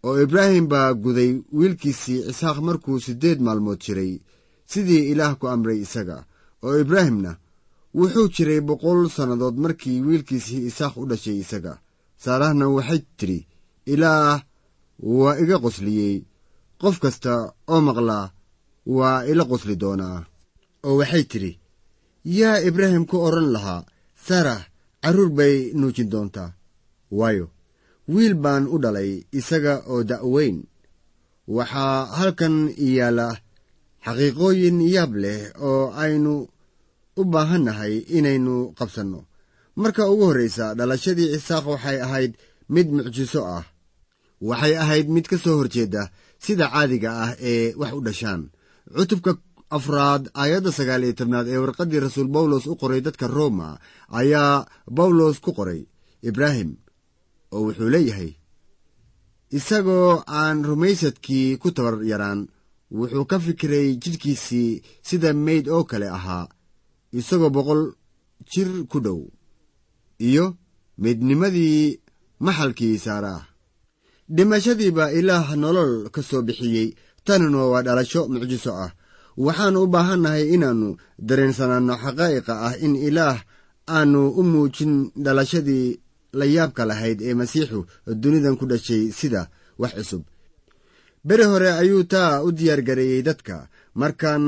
Oo 0.06 0.22
ibraahim 0.26 0.68
baa 0.72 0.94
guday 0.94 1.32
wiilkiisii 1.60 2.20
isxaaq 2.30 2.58
markuu 2.68 3.00
siddeed 3.06 3.40
maalmood 3.42 3.80
jiray 3.86 4.14
sidii 4.72 5.10
ilaah 5.12 5.34
ku 5.40 5.46
amray 5.54 5.80
isaga. 5.86 6.18
Oo 6.64 6.76
ibraahimna 6.84 7.32
wuxuu 7.98 8.28
jiray 8.36 8.62
boqol 8.70 9.00
sannadood 9.16 9.56
markii 9.64 10.02
wiilkiisii 10.08 10.66
isaaq 10.70 10.94
u 11.02 11.06
dhashay 11.10 11.38
isaga. 11.44 11.74
Saarahna 12.24 12.66
waxay 12.76 13.02
tidhi 13.18 13.40
ilaah 13.94 14.38
waa 15.20 15.36
iga 15.44 15.58
qosliyey. 15.64 16.16
Qof 16.82 16.96
kasta 17.04 17.34
oo 17.74 17.82
maqlaa 17.88 18.26
waa 18.98 19.20
ila 19.32 19.44
qosli 19.52 19.76
doonaa. 19.82 20.20
Oo 20.88 20.96
waxay 21.00 21.24
tidhi 21.32 21.52
yaa 22.38 22.58
ibraahim 22.70 23.06
ku 23.10 23.16
odhan 23.28 23.50
lahaa 23.56 23.82
sarah 24.28 24.62
carruur 25.04 25.30
bay 25.38 25.56
nuujin 25.80 26.10
doontaa. 26.14 26.50
Waayo 27.20 27.46
wiil 28.14 28.36
baan 28.44 28.64
u 28.74 28.78
dhalay 28.84 29.12
isaga 29.40 29.74
oo 29.92 30.02
da'weyn 30.10 30.58
waxaa 31.56 31.98
halkan 32.18 32.56
yaalla 32.96 33.28
xaqiiqooyin 34.06 34.78
yaab 34.96 35.12
leh 35.24 35.40
oo 35.70 35.84
aynu 36.04 36.34
u 37.22 37.24
baahannahay 37.34 37.94
inaynu 38.18 38.56
qabsanno. 38.80 39.20
Marka 39.82 40.04
ugu 40.12 40.26
horraysa 40.30 40.66
dhalashadii 40.78 41.30
isaaq 41.38 41.66
waxay 41.74 41.98
ahayd 42.06 42.32
mid 42.76 42.88
mucjiso 42.96 43.42
ah. 43.58 43.64
Waxay 44.50 44.74
ahayd 44.84 45.08
mid 45.16 45.26
ka 45.32 45.38
soo 45.44 45.56
horjeedda 45.60 46.02
sida 46.46 46.66
caadiga 46.74 47.10
ah 47.26 47.32
ee 47.52 47.74
wax 47.82 47.92
u 48.00 48.02
dhashaan. 48.08 48.42
Cutubka 48.96 49.32
afraad 49.78 50.24
aayadda 50.42 50.72
sagaal 50.78 51.04
iyo 51.06 51.14
tobnaad 51.20 51.48
ee 51.54 51.60
warqaddii 51.64 52.02
rasuul 52.06 52.30
bawlos 52.36 52.66
u 52.72 52.76
qoray 52.82 53.02
dadka 53.08 53.26
rooma 53.38 53.70
ayaa 54.20 54.66
bawlos 54.98 55.38
ku 55.46 55.52
qoray. 55.58 55.82
Ibraahim 56.30 56.70
oo 57.56 57.62
wuxuu 57.66 57.90
leeyahay 57.96 58.32
isagoo 59.58 60.24
aan 60.40 60.58
rumaysadkii 60.70 61.58
ku 61.62 61.68
tabar 61.76 61.96
yaraan 62.12 62.40
wuxuu 63.00 63.26
ka 63.32 63.38
fikiray 63.46 63.88
jidhkiisii 64.04 64.72
sida 65.08 65.30
meyd 65.34 65.66
oo 65.76 65.84
kale 65.90 66.08
ahaa 66.18 66.46
isagoo 67.14 67.50
boqol 67.56 67.82
jir 68.52 68.70
ku 68.92 69.00
dhow 69.06 69.22
iyo 70.28 70.46
midnimadii 70.98 72.00
maxalkii 72.46 72.98
saaraah 73.06 73.44
dhimashadiibaa 74.36 75.12
ilaah 75.20 75.56
nolol 75.56 76.10
ka 76.14 76.22
soo 76.22 76.42
bixiyey 76.48 76.96
tanuna 77.26 77.66
waa 77.72 77.82
dhalasho 77.88 78.22
mucjiso 78.32 78.72
ah. 78.86 78.92
Waxaannu 79.46 79.80
u 79.84 79.88
baahannahay 79.94 80.44
inaannu 80.56 80.90
dareensanaanno 81.28 81.94
xaqaa'iqa 82.04 82.54
ah 82.68 82.74
in 82.86 82.96
ilaah 83.08 83.38
aannu 83.88 84.22
u 84.40 84.44
muujin 84.44 84.94
dhalashadii 85.26 85.88
la 86.40 86.46
yaabka 86.46 86.86
lahayd 86.90 87.22
ee 87.22 87.34
masiixu 87.34 87.80
dunidan 88.22 88.58
ku 88.60 88.66
dhashay 88.72 89.04
sida 89.20 89.42
wax 89.82 89.94
cusub. 89.98 90.24
Beri 91.28 91.44
hore 91.52 91.70
ayuu 91.82 92.04
taa 92.04 92.44
u 92.44 92.52
diyaargareeyey 92.52 93.22
dadka. 93.24 93.68
Markaan 93.96 94.44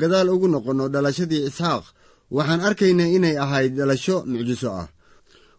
gadaal 0.00 0.28
ugu 0.34 0.48
noqonno 0.48 0.88
dhalashadii 0.94 1.46
isxaaq 1.48 1.84
waxaan 2.30 2.60
arkaynaa 2.68 3.10
inay 3.16 3.36
ahayd 3.44 3.72
dhalasho 3.78 4.16
mucjiso 4.30 4.70
ah. 4.82 4.88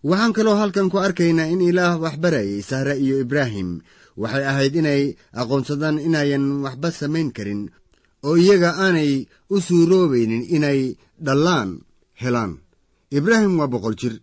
Waxaan 0.10 0.34
kaloo 0.38 0.56
halkan 0.62 0.90
ku 0.92 0.98
arkaynaa 1.00 1.50
in 1.54 1.62
ilaah 1.62 1.96
wax 2.04 2.16
barayay 2.24 2.62
sahre 2.70 2.94
iyo 3.04 3.16
ibraahim. 3.24 3.70
Waxay 4.22 4.46
ahayd 4.52 4.74
inay 4.76 5.04
aqoonsadaan 5.42 5.98
inayan 6.08 6.46
waxba 6.66 6.90
samayn 7.00 7.30
karin 7.36 7.62
oo 8.28 8.36
iyaga 8.38 8.70
aanay 8.84 9.12
u 9.54 9.56
suuroobaynin 9.68 10.44
inay 10.56 10.80
dhallaan 11.26 11.70
helaan. 12.22 12.52
Ibraahim 13.18 13.54
waa 13.60 13.72
boqol 13.74 13.96
jir 14.02 14.16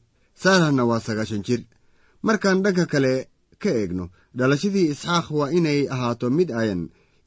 saarahna 0.42 0.83
waa 0.90 1.00
sagaashan 1.07 1.42
jir. 1.46 1.62
Markaan 2.26 2.62
dhanka 2.64 2.85
kale 2.92 3.12
ka 3.62 3.70
eegno 3.80 4.04
dhalashadii 4.38 4.90
isxaaq 4.92 5.26
waa 5.38 5.50
inay 5.59 5.80
ahaato 5.94 6.26
mid 6.30 6.50
ayan 6.61 6.83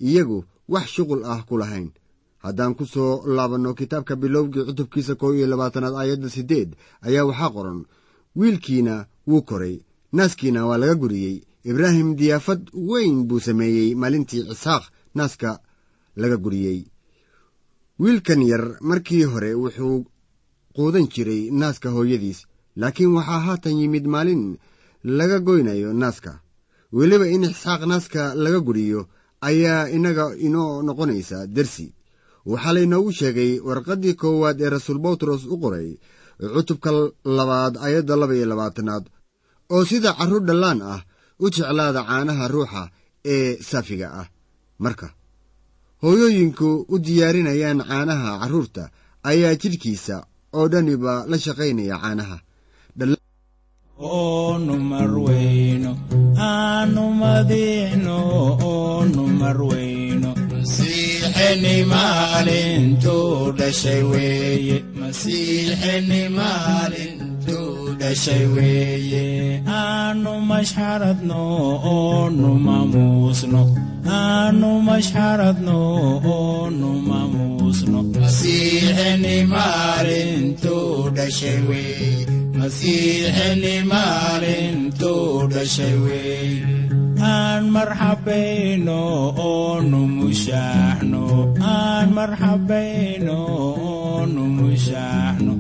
iyagu 0.07 0.39
wax 0.73 0.85
shuqul 0.95 1.21
ah 1.31 1.41
ku 1.47 1.55
lahayn 1.61 1.87
haddaan 2.47 2.73
ku 2.77 2.85
soo 2.93 3.11
laabanno 3.35 3.71
kitaabka 3.79 4.13
bilowgii 4.21 4.65
cutubkiisa 4.67 5.13
kow 5.21 5.31
iyo 5.37 5.47
labaatanaad 5.51 5.95
aayadda 6.01 6.29
siddeed 6.35 6.69
ayaa 7.07 7.25
waxaa 7.29 7.51
qoran 7.55 7.79
wiilkiina 8.39 8.95
wuu 9.29 9.41
koray 9.49 9.75
naaskiina 10.17 10.59
waa 10.69 10.77
laga 10.81 10.95
guriyey 11.01 11.35
ibraahim 11.69 12.09
diyaafad 12.19 12.61
weyn 12.89 13.15
buu 13.27 13.39
sameeyey 13.47 13.89
maalintii 14.01 14.43
isxaaq 14.53 14.83
naaska 15.17 15.49
laga 16.21 16.37
guriyey. 16.43 16.79
Wiilkan 17.99 18.41
yar 18.51 18.63
markii 18.89 19.23
hore 19.31 19.51
wuxuu 19.61 20.05
quudan 20.75 21.07
jiray 21.13 21.41
naaska 21.61 21.89
hooyadiis 21.95 22.39
laakiin 22.81 23.13
waxaa 23.17 23.39
haatan 23.47 23.79
yimid 23.81 24.05
maalin 24.13 24.43
laga 25.03 25.39
goynayo 25.47 25.93
naaska. 25.93 26.31
Weliba 26.93 27.27
in 27.27 27.43
isxaaq 27.43 27.81
naaska 27.91 28.21
laga 28.43 28.59
guriyo 28.67 29.01
ayaa 29.49 29.89
innaga 29.95 30.25
inoo 30.47 30.81
noqonaysa 30.87 31.37
dersi 31.55 31.93
waxaa 32.51 32.73
laynoogu 32.77 33.11
sheegay 33.19 33.51
warqaddii 33.67 34.15
koowaad 34.21 34.57
ee 34.63 34.69
rasuul 34.75 34.99
bawtros 35.05 35.41
u 35.53 35.55
qoray 35.63 35.89
cutubka 36.55 36.89
labaad 37.37 37.73
ayadda 37.87 38.13
laba 38.21 38.33
iyo 38.37 38.47
labaatanaad 38.51 39.03
oo 39.75 39.83
sida 39.89 40.11
carruur 40.17 40.43
dhallaan 40.49 40.79
ah 40.93 41.01
u 41.43 41.45
jeclaada 41.55 42.01
caanaha 42.09 42.45
ruuxa 42.55 42.83
ee 43.33 43.49
saafiga 43.69 44.07
ah. 44.21 44.27
Marka 44.83 45.07
hooyooyinku 46.03 46.69
u 46.93 46.95
diyaarinayaan 47.05 47.79
caanaha 47.89 48.29
carruurta 48.41 48.83
ayaa 49.31 49.55
jidhkiisa 49.61 50.15
oo 50.57 50.65
dhaniba 50.71 51.13
la 51.29 51.37
shaqaynaya 51.45 51.97
caanaha. 52.03 52.37
Oonu 54.17 54.75
marweyno 54.91 55.91
aanu 56.49 57.03
madiino 57.21 58.17
oonu 58.71 59.23
marweyno 59.41 59.96
masiixeni 61.37 61.85
maalintuu 61.85 63.51
dhashay 63.57 64.01
weeye 64.11 64.77
masiixeni 64.99 66.21
maalintuu 66.37 67.93
dhashay 67.99 68.45
weeye 68.55 69.61
aanu 69.67 70.33
mashxaradno 70.49 71.41
oonu 71.93 72.49
mamuusno 72.67 73.61
aanu 74.19 74.69
mashxaradno 74.89 75.77
oonu 76.35 76.89
mamuusno 77.09 77.99
masiixeni 78.21 79.35
maalintuu 79.53 81.09
dhashay 81.17 81.59
weeye 81.69 82.25
masiixeni 82.57 83.75
maalintuu 83.91 85.47
dhashay 85.53 85.95
wey 86.05 86.49
aan 87.27 87.63
marxabayno 87.75 88.99
oonu 89.49 89.99
mushaaxno 90.17 91.23
aan 91.75 92.07
marxabayno 92.17 93.37
oonu 93.91 94.43
mushaaxno 94.59 95.51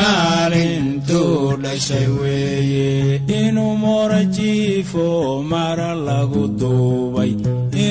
maalintuu 0.00 1.56
dhashay 1.62 2.06
weeye 2.18 3.20
inuu 3.40 3.74
morajiifo 3.84 5.06
mara 5.52 5.90
lagu 6.08 6.44
duubay 6.60 7.32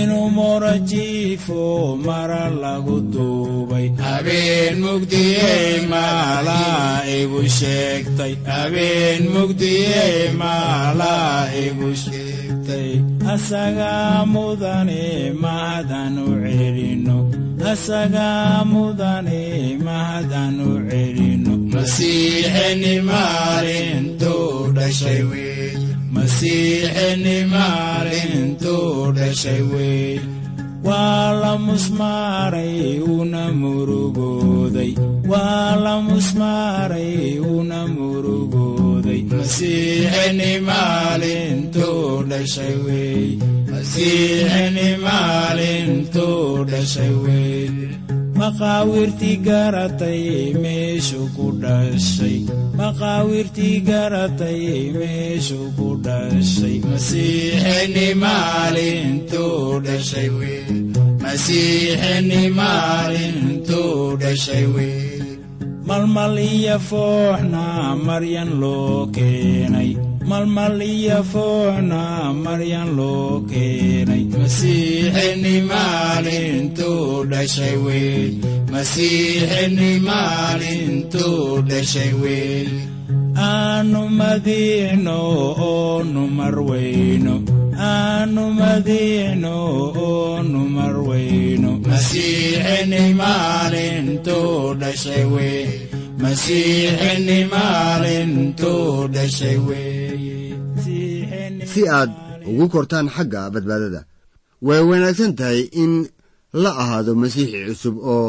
inuu 0.09 0.29
morajiifo 0.29 1.95
mara 2.05 2.49
lagu 2.49 2.97
duubay 3.13 3.89
habeen 4.01 4.81
mugdiyey 4.85 5.85
maalaa 5.91 7.05
igu 7.19 7.41
sheegtay 7.57 8.33
habeen 8.49 9.21
mugdiyey 9.35 10.33
maalaa 10.41 11.45
igu 11.65 11.89
sheegtay 12.03 12.91
asagaa 13.33 14.25
mudane 14.33 15.03
mahadanu 15.43 16.25
celino 16.43 17.17
asagaa 17.71 18.65
mudane 18.73 19.41
mahadanu 19.85 20.67
celino 20.89 21.53
masiixeni 21.73 22.93
maalintuu 23.09 24.73
dhashay 24.77 25.21
masiixeni 26.29 27.37
maalintuu 27.53 29.11
dhashay 29.17 29.61
wey 29.73 30.19
waa 30.87 31.33
la 31.41 31.53
musmaaray 31.65 33.01
una 33.17 33.43
murugooday 33.61 34.91
waa 35.31 35.73
la 35.85 35.95
musmaaray 36.09 37.39
una 37.57 37.79
murugooday 37.95 39.21
masiixini 39.33 40.51
maalintuu 40.69 42.23
dhashay 42.29 42.75
wey 42.87 43.25
masiixini 43.71 44.87
maalintuu 45.05 46.65
dhashay 46.71 47.13
wey 47.25 47.69
maqaawirtii 48.41 49.37
garatay 49.47 50.23
meeshuu 50.63 51.27
ku 51.35 51.45
dhashay. 51.63 52.37
Maqaawirtii 52.79 53.77
garatay 53.89 54.61
meeshuu 54.99 55.69
ku 55.77 55.89
dhashay. 56.05 56.77
Masiixini 56.89 58.07
maalintuu 58.23 59.79
dhashay 59.85 60.29
wey 60.37 60.63
masiixini 61.23 62.41
maalintuu 62.59 64.17
dhashay 64.21 64.65
malmal 65.89 66.37
iyo 66.37 66.77
fooxna 66.89 67.63
maryan 68.07 68.51
loo 68.61 69.07
keenay 69.15 69.91
malmal 70.29 70.77
iyo 70.93 71.19
fooxna 71.31 72.01
maryan 72.45 72.89
loo 72.97 73.41
keenay 73.49 74.23
masiixini 74.33 75.55
maalintuu 75.71 77.25
dhashay 77.31 77.75
wey 77.85 78.23
masiixini 78.73 79.91
maalintuu 80.07 81.61
aanu 83.47 84.01
madiino 84.19 85.17
oonu 85.69 86.23
marweyno 86.37 87.35
aanu 87.91 88.43
maalintuu 93.21 94.75
dhashay 94.81 95.23
wey 95.35 95.88
si 101.71 101.81
aad 101.97 102.11
ugu 102.49 102.65
kortaan 102.73 103.07
xagga 103.15 103.41
badbaadada 103.53 104.01
way 104.67 104.81
wanaagsan 104.89 105.31
tahay 105.39 105.61
in 105.83 105.91
la 106.63 106.71
ahaado 106.81 107.11
masiixi 107.21 107.59
cusub 107.67 107.95
oo 108.13 108.27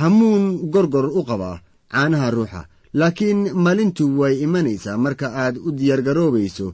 hamuun 0.00 0.44
gorgor 0.74 1.06
u 1.18 1.20
qaba 1.28 1.50
caanaha 1.92 2.28
ruuxa. 2.36 2.60
Laakiin 3.00 3.40
maalintu 3.64 4.04
way 4.20 4.34
imanaysaa 4.46 4.96
marka 5.04 5.26
aad 5.42 5.54
u 5.66 5.68
diyaargaroobayso 5.78 6.66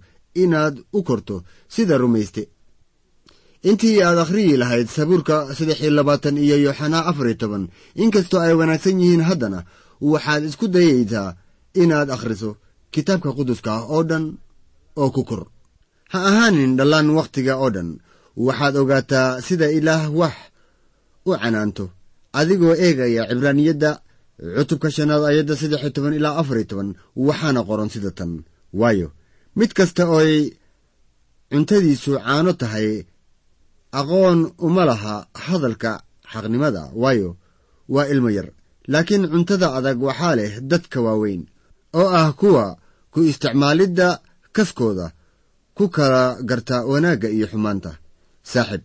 inaad 0.42 0.74
u 0.98 1.00
korto 1.09 1.37
sida 1.74 1.94
rumayste. 2.02 2.42
Intii 3.68 3.96
aad 4.07 4.18
akhriyi 4.24 4.57
lahayd 4.62 4.88
sabuurka 4.96 5.37
saddex 5.57 5.79
iyo 5.83 5.90
labaatan 5.98 6.37
iyo 6.44 6.57
yooxanaa 6.64 7.05
afar 7.11 7.26
iyo 7.29 7.37
toban 7.42 7.64
inkastoo 8.02 8.40
ay 8.40 8.55
wanaagsan 8.61 9.00
yihiin 9.02 9.24
haddana 9.29 9.61
waxaad 10.00 10.42
isku 10.48 10.66
dayaysaa 10.74 11.37
inaad 11.82 12.09
akhriso 12.16 12.50
kitaabka 12.92 13.30
quduska 13.37 13.70
ah 13.78 13.85
oo 13.94 14.02
dhan 14.11 14.24
oo 15.02 15.11
ku 15.16 15.22
kor. 15.28 15.42
Ha 16.12 16.18
ahaanin 16.30 16.76
dhallaan 16.78 17.09
wakhtiga 17.18 17.54
oo 17.62 17.70
dhan. 17.74 17.88
Waxaad 18.46 18.74
ogaataa 18.82 19.40
sida 19.46 19.66
ilaah 19.78 20.04
wax 20.20 20.37
u 21.28 21.30
canaanto. 21.42 21.85
Adigoo 22.38 22.74
eegaya 22.85 23.22
cibraaniyadda 23.30 23.90
cutubka 24.56 24.88
shanaad 24.96 25.22
ayadda 25.30 25.54
saddex 25.61 25.80
iyo 25.82 25.90
toban 25.96 26.14
ilaa 26.18 26.37
afar 26.40 26.56
iyo 26.59 26.66
toban 26.70 26.88
waxaana 27.26 27.61
qoran 27.68 27.90
sida 27.94 28.11
tan. 28.18 28.32
Waayo 28.80 29.09
mid 29.59 29.70
kasta 29.78 30.02
ooy 30.16 30.32
cuntadiisu 31.50 32.11
caano 32.24 32.52
tahay 32.61 32.88
aqoon 34.00 34.38
uma 34.66 34.82
laha 34.90 35.14
hadalka 35.44 35.90
xaqnimada. 36.32 36.82
Waayo 37.02 37.30
waa 37.94 38.06
ilmo 38.12 38.30
yar 38.37 38.48
laakiin 38.92 39.25
cuntada 39.33 39.68
adag 39.79 39.99
waxaa 40.09 40.35
leh 40.38 40.53
dadka 40.70 40.99
waaweyn 41.07 41.42
oo 42.01 42.09
ah 42.20 42.29
kuwa 42.40 42.64
ku 43.12 43.18
isticmaalidda 43.31 44.09
kaskooda 44.57 45.07
ku 45.77 45.85
kala 45.96 46.22
garta 46.49 46.77
wanaagga 46.90 47.29
iyo 47.37 47.46
xumaanta. 47.53 47.90
Saaxib 48.51 48.83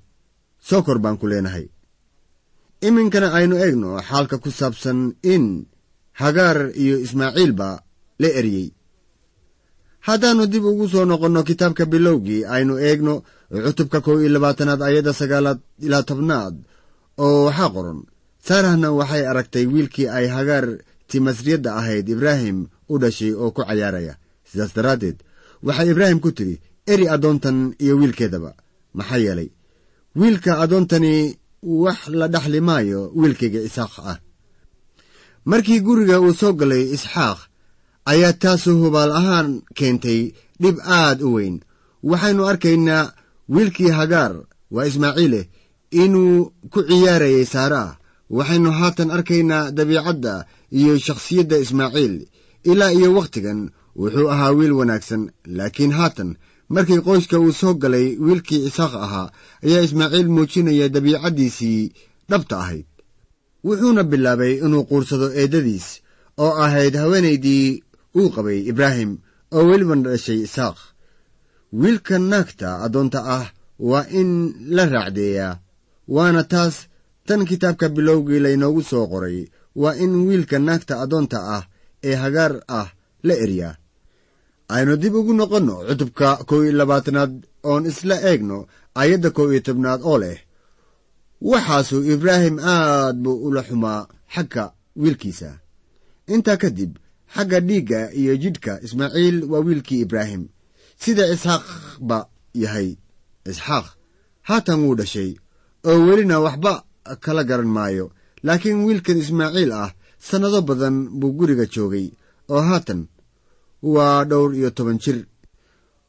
soo 0.68 0.82
kor 0.86 0.98
baan 1.04 1.18
ku 1.22 1.26
leenahay. 1.32 1.66
Iminkana 2.88 3.28
aynu 3.38 3.56
eegno 3.64 3.90
xaalka 4.10 4.36
ku 4.44 4.50
saabsan 4.60 5.00
in 5.34 5.46
hagaar 6.22 6.58
iyo 6.84 6.96
ismaaciilba 7.06 7.70
la 8.22 8.30
eryey 8.40 8.68
haddaannu 10.08 10.46
dib 10.52 10.64
ugu 10.72 10.86
soo 10.94 11.06
noqonno 11.10 11.42
kitaabka 11.50 11.84
bilowgii 11.92 12.42
aynu 12.56 12.74
eegno 12.88 13.14
cutubka 13.66 14.00
kow 14.06 14.18
iyo 14.22 14.30
labaatanaad 14.36 14.82
ayadda 14.90 15.14
sagaalaad 15.20 15.60
ilaa 15.86 16.04
tobnaad 16.10 16.56
oo 17.26 17.40
waxaa 17.48 17.70
qoran 17.76 18.00
saarahna 18.48 18.88
waxay 19.00 19.24
aragtay 19.32 19.66
wiilkii 19.74 20.08
ay 20.18 20.28
hagaar 20.36 20.66
timasriyadda 21.10 21.76
ahayd 21.80 22.10
ibraahim 22.10 22.58
u 22.90 22.96
dhashay 23.02 23.34
oo 23.34 23.52
ku 23.56 23.62
cayaaraya. 23.68 24.14
Sidaas 24.50 24.74
daraaddeed 24.76 25.18
waxay 25.64 25.90
ibraahim 25.92 26.20
ku 26.24 26.32
tidhi 26.32 26.56
eri 26.88 27.06
addoontan 27.14 27.58
iyo 27.84 27.94
wiilkeedaba. 28.02 28.52
Maxaa 28.98 29.18
yeelay 29.26 29.50
wiilka 30.20 30.60
addoontani 30.64 31.38
wax 31.84 32.00
la 32.20 32.28
dhaxli 32.34 32.60
maayo 32.62 33.12
wiilkayga 33.16 33.62
isaaq 33.70 33.94
ah. 34.12 34.18
Markii 35.46 35.80
guriga 35.86 36.20
uu 36.22 36.34
soo 36.34 36.54
galay 36.54 36.84
isxaaq 36.96 37.40
ayaa 38.12 38.34
taasu 38.34 38.72
hubaal 38.82 39.12
ahaan 39.20 39.50
keentay 39.78 40.22
dhib 40.62 40.78
aad 41.00 41.22
u 41.22 41.30
weyn. 41.36 41.56
Waxaynu 42.10 42.44
arkaynaa 42.52 43.14
wiilkii 43.50 43.92
hagaar 44.00 44.34
waa 44.74 44.86
ismaaciile 44.90 45.42
inuu 46.04 46.52
ku 46.72 46.80
ciyaarayay 46.90 47.46
saaraah 47.46 47.92
waxaynu 48.38 48.72
haatan 48.80 49.10
arkaynaa 49.18 49.72
dabiicadda 49.78 50.34
iyo 50.80 50.94
shakhsiyadda 51.06 51.58
ismaaciil. 51.64 52.16
Ilaa 52.72 52.92
iyo 52.98 53.10
wakhtigan 53.18 53.60
wuxuu 54.02 54.28
ahaa 54.34 54.52
wiil 54.58 54.74
wanaagsan 54.80 55.24
laakiin 55.58 55.92
haatan 56.00 56.30
markii 56.76 57.02
qoyska 57.08 57.36
uu 57.44 57.52
soo 57.62 57.74
galay 57.82 58.08
wiilkii 58.26 58.62
isaaq 58.70 58.94
ahaa 59.06 59.28
ayaa 59.66 59.82
ismaaciil 59.88 60.28
muujinaya 60.36 60.88
dabiicaddiisii 60.96 61.82
dhabta 62.30 62.56
ahayd. 62.64 62.86
Wuxuuna 63.68 64.04
bilaabay 64.12 64.54
inuu 64.66 64.84
quursado 64.90 65.28
eeddadiis 65.42 65.88
oo 66.44 66.54
ahayd 66.66 66.94
haweenaydii 67.02 67.68
uu 68.20 68.30
qabay 68.36 68.60
ibraahim 68.72 69.12
oo 69.56 69.64
welibana 69.70 70.04
dhashay 70.10 70.40
isaaq. 70.48 70.78
Wiilka 71.82 72.16
naagta 72.32 72.70
addoonta 72.86 73.20
ah 73.38 73.46
waa 73.90 74.06
in 74.20 74.30
la 74.76 74.84
raacdeeyaa 74.94 75.60
waana 76.16 76.44
taas 76.54 76.76
tan 77.28 77.42
kitaabka 77.50 77.86
bilowgii 77.96 78.40
laynoogu 78.46 78.82
soo 78.90 79.06
qoray 79.12 79.38
waa 79.82 79.96
in 80.04 80.14
wiilka 80.28 80.58
naagta 80.68 80.94
addoonta 81.04 81.38
ah 81.58 81.64
ee 82.08 82.16
hagaar 82.24 82.54
ah 82.80 82.88
la 83.28 83.34
eryaa 83.46 83.76
aynu 84.76 84.94
dib 85.02 85.14
ugu 85.20 85.34
noqonno 85.40 85.76
cutubka 85.88 86.28
kow 86.50 86.60
iyo 86.64 86.74
labaatanaad 86.80 87.34
oon 87.70 87.84
isla 87.92 88.16
eegno 88.30 88.58
ayadda 89.02 89.30
kow 89.36 89.48
iyo 89.52 89.62
tobnaad 89.68 90.02
oo 90.10 90.18
leh 90.24 90.40
waxaasuu 91.50 92.04
ibraahim 92.14 92.56
aad 92.74 93.16
buu 93.24 93.38
ula 93.48 93.62
xumaa 93.68 94.02
xagga 94.34 94.64
wiilkiisa. 95.02 95.50
Intaa 96.34 96.58
kadib 96.64 96.92
xagga 97.36 97.60
dhiigga 97.68 98.00
iyo 98.20 98.34
jidhka 98.44 98.74
ismaaciil 98.86 99.38
waa 99.52 99.60
wiilkii 99.68 100.02
ibraahim. 100.06 100.44
Sida 101.02 101.24
isxaaqba 101.34 102.20
yahay 102.64 102.90
isxaaq 103.52 103.86
haatan 104.48 104.80
wuu 104.86 104.96
dhashay 105.00 105.32
oo 105.90 106.00
welina 106.08 106.38
waxba 106.46 106.74
kala 107.24 107.44
garan 107.50 107.72
maayo. 107.78 108.06
Laakiin 108.46 108.84
wiilkan 108.86 109.18
ismaaciil 109.24 109.72
ah 109.84 109.90
sannado 110.28 110.60
badan 110.62 110.96
buu 111.20 111.32
guriga 111.38 111.66
joogay 111.74 112.08
oo 112.54 112.62
haatan 112.70 113.02
waa 113.94 114.26
dhowr 114.30 114.52
iyo 114.60 114.70
toban 114.78 114.98
jir 115.04 115.18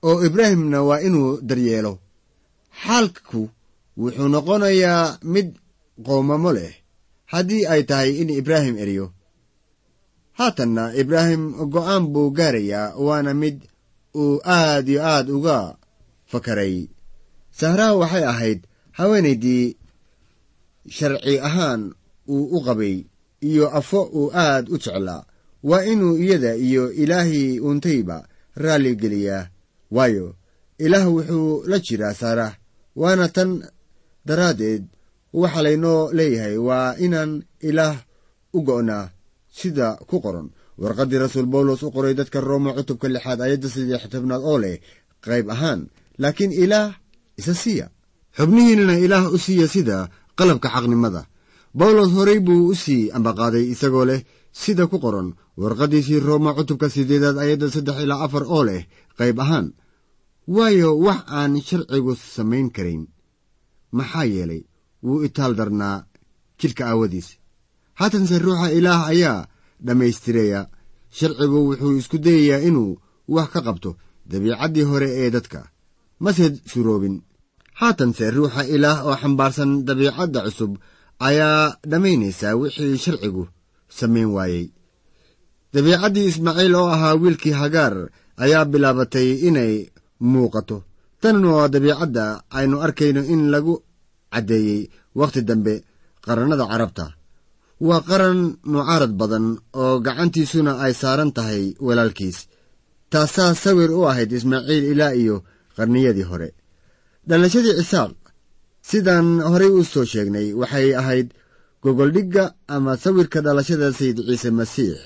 oo 0.08 0.16
ibraahimna 0.26 0.78
waa 0.88 1.00
inuu 1.06 1.30
daryeelo. 1.48 1.92
Xaalku 2.82 3.40
wuxuu 4.00 4.28
noqonayaa 4.34 5.18
mid 5.34 5.48
qoomamo 6.06 6.50
leh. 6.56 6.72
Haddii 7.32 7.64
ay 7.72 7.82
tahay 7.88 8.10
in 8.20 8.30
ibraahim 8.40 8.76
eriyo 8.82 9.06
haatanna 10.38 10.84
ibraahim 11.02 11.42
go'aan 11.74 12.04
buu 12.12 12.30
gaarayaa 12.38 12.94
waana 13.06 13.32
mid 13.42 13.56
uu 14.22 14.40
aad 14.44 14.88
iyo 14.88 15.00
aad 15.12 15.26
uga 15.36 15.56
fakaray. 16.30 16.88
Sahraha 17.58 17.94
waxay 18.00 18.24
ahayd 18.32 18.60
haweenaydii 18.98 19.76
sharci 20.88 21.38
ahaan 21.38 21.94
uu 22.28 22.44
u 22.56 22.58
qabay 22.66 23.04
iyo 23.40 23.70
afo 23.70 24.02
uu 24.18 24.30
aad 24.34 24.68
u 24.70 24.76
jeclaa 24.78 25.24
waa 25.62 25.84
inuu 25.84 26.16
iyada 26.18 26.54
iyo 26.54 26.92
ilaahii 26.92 27.60
uuntayba 27.60 28.26
raalli 28.56 28.96
geliyaa. 28.96 29.48
Waayo 29.90 30.34
ilaah 30.78 31.06
wuxuu 31.14 31.62
la 31.70 31.78
jiraa 31.78 32.14
saarah 32.14 32.52
waana 32.96 33.28
tan 33.28 33.62
daraaddeed 34.26 34.84
waxa 35.32 35.62
laynoo 35.62 36.12
leeyahay 36.12 36.56
waa 36.56 36.96
inaan 37.04 37.42
ilaah 37.60 37.96
u 38.56 38.58
go'naa 38.66 39.10
sida 39.58 39.96
ku 40.08 40.20
qoran. 40.24 40.48
Warqaddii 40.78 41.18
rasuul 41.24 41.46
bawlos 41.46 41.82
u 41.82 41.90
qoray 41.94 42.14
dadka 42.14 42.40
rooma 42.40 42.72
cutubka 42.76 43.08
lixaad 43.08 43.40
ayadda 43.40 43.68
saddex 43.74 44.02
tobnaad 44.12 44.42
oo 44.50 44.58
leh 44.58 44.80
qayb 45.24 45.46
ahaan 45.54 45.80
laakiin 46.18 46.52
ilaah 46.52 46.88
isa 47.40 47.54
siiya. 47.54 47.86
Xubnihiinna 48.36 48.96
ilaah 49.04 49.24
u 49.34 49.38
siiya 49.38 49.68
sida 49.68 50.08
qalabka 50.42 50.68
xaqnimada. 50.74 51.22
Bawlos 51.78 52.10
horay 52.16 52.38
buu 52.46 52.68
u 52.72 52.74
sii 52.82 53.10
ambaqaaday 53.16 53.64
isagoo 53.72 54.04
leh 54.10 54.20
sida 54.60 54.84
ku 54.90 54.96
qoran 55.04 55.28
warqaddiisii 55.62 56.20
rooma 56.26 56.50
cutubka 56.56 56.86
siddeedaad 56.94 57.36
ayadda 57.44 57.66
saddex 57.74 57.96
ilaa 58.04 58.22
afar 58.26 58.44
oo 58.56 58.62
leh 58.68 58.82
qayb 59.18 59.38
ahaan. 59.44 59.66
Waayo 60.54 60.90
wax 61.06 61.20
aan 61.38 61.52
sharcigu 61.68 62.12
samayn 62.34 62.68
karayn 62.76 63.02
maxaa 63.96 64.26
yeelay 64.32 64.62
wuu 65.04 65.22
itaal 65.26 65.52
darnaa 65.58 65.96
jidhka 66.60 66.82
aawadiis. 66.90 67.28
Haatanse 67.98 68.36
ruuxa 68.44 68.68
ilaah 68.78 69.02
ayaa 69.12 69.46
dhammaystiraya 69.86 70.60
sharcigu 71.18 71.58
wuxuu 71.68 71.94
isku 72.00 72.16
dayayaa 72.24 72.64
inuu 72.68 72.98
wax 73.34 73.48
ka 73.54 73.60
qabto 73.66 73.90
dabiicaddii 74.30 74.86
hore 74.90 75.08
ee 75.22 75.30
dadka. 75.36 75.60
Mase 76.24 76.44
suroobin 76.70 77.16
haatanse 77.80 78.24
ruuxa 78.36 78.62
ilaah 78.74 78.98
oo 79.08 79.16
xambaarsan 79.22 79.70
dabiicadda 79.86 80.40
cusub 80.46 80.72
ayaa 81.28 81.62
dhammaynaysaa 81.90 82.54
wixii 82.60 82.98
sharcigu 83.04 83.44
samayn 83.98 84.30
waayey. 84.36 84.66
Dabiicaddii 85.74 86.26
ismaaciil 86.30 86.74
oo 86.80 86.88
ahaa 86.94 87.14
wiilkii 87.22 87.56
hagaar 87.60 87.94
ayaa 88.44 88.64
bilaabatay 88.72 89.28
inay 89.48 89.72
muuqato. 90.32 90.76
Tan 91.22 91.38
waa 91.52 91.68
dabiicadda 91.74 92.24
aynu 92.58 92.76
arkayno 92.86 93.22
in 93.34 93.42
lagu 93.52 93.74
caddeeyey 94.32 94.80
wakhti 95.18 95.40
dambe 95.48 95.74
qarannada 96.24 96.64
carabta. 96.72 97.06
Waa 97.86 98.00
qaran 98.08 98.40
mucaarad 98.72 99.12
badan 99.20 99.46
oo 99.82 99.94
gacantiisuna 100.06 100.72
ay 100.84 100.92
saaran 101.00 101.30
tahay 101.36 101.62
walaalkiis. 101.86 102.38
Taasaa 103.12 103.52
sawir 103.62 103.90
u 103.98 104.00
ahayd 104.10 104.30
ismaaciil 104.38 104.84
ilaa 104.92 105.14
iyo 105.22 105.36
qarniyadii 105.76 106.28
hore 106.30 106.48
dhalashadii 107.28 107.74
cisaaq 107.78 108.12
sidaan 108.88 109.28
horay 109.50 109.70
u 109.80 109.84
soo 109.92 110.04
sheegnay 110.12 110.48
waxay 110.60 110.88
ahayd 111.00 111.28
gogoldhigga 111.82 112.44
ama 112.74 112.92
sawirka 113.02 113.38
dhalashada 113.46 113.88
sayid 113.98 114.18
ciise 114.28 114.50
masiix. 114.58 114.98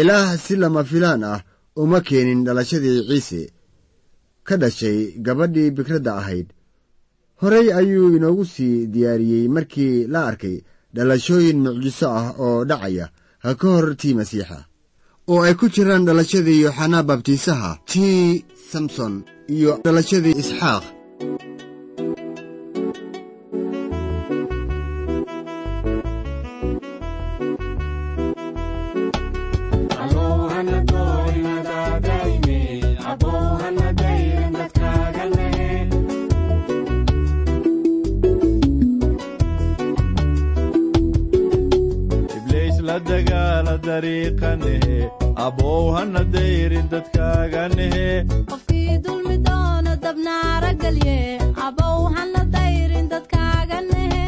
Ilaah 0.00 0.36
si 0.44 0.54
lama 0.56 0.82
filaan 0.90 1.22
ah 1.32 1.40
uma 1.82 1.98
keenin 2.08 2.44
dhalashadii 2.46 3.00
ciise. 3.08 3.42
Ka 4.46 4.54
dhashay 4.62 4.98
gabadhii 5.26 5.70
bikradda 5.76 6.12
ahayd. 6.20 6.46
Horey 7.40 7.68
ayuu 7.78 8.16
inoogu 8.16 8.44
sii 8.54 8.86
diyaariyey 8.92 9.48
markii 9.54 10.06
la 10.12 10.20
arkay 10.30 10.56
dhalashooyin 10.94 11.58
mucjiso 11.64 12.08
ah 12.20 12.26
oo 12.44 12.64
dhacaya 12.70 13.06
ha 13.44 13.50
ka 13.60 13.66
hor 13.74 13.96
tii 14.00 14.14
masiixa. 14.18 14.58
Oo 15.30 15.42
ay 15.46 15.54
ku 15.60 15.66
jiraan 15.74 16.04
dhalashadii 16.08 16.60
yoxanaa 16.66 17.02
babtiisaha 17.08 17.70
tii 17.90 18.44
samson 18.70 19.14
iyo 19.54 19.72
dhalashadii 19.84 20.36
isxaaq 20.42 20.84
ibliis 42.36 42.76
la 42.88 42.96
dagaala 43.08 43.74
dariiqanehe 43.86 45.07
abow 45.46 45.84
hana 45.96 46.22
qofkii 48.50 48.94
dulmi 49.04 49.36
doono 49.46 49.92
abow 51.66 52.00
hana 52.16 52.42
dayrin 52.54 53.06
dadkaaga 53.12 53.78
nehe 53.90 54.24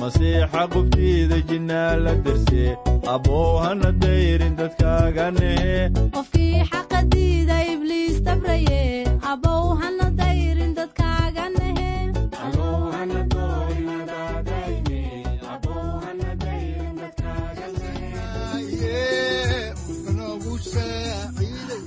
masiixa 0.00 0.62
qubtiida 0.74 1.36
jinnaa 1.48 1.92
la 2.04 2.12
derse 2.24 2.64
abow 3.14 3.48
hana 3.64 3.90
dayrin 4.02 4.54
dadkaaganehe 4.60 5.74
qofkii 6.16 6.25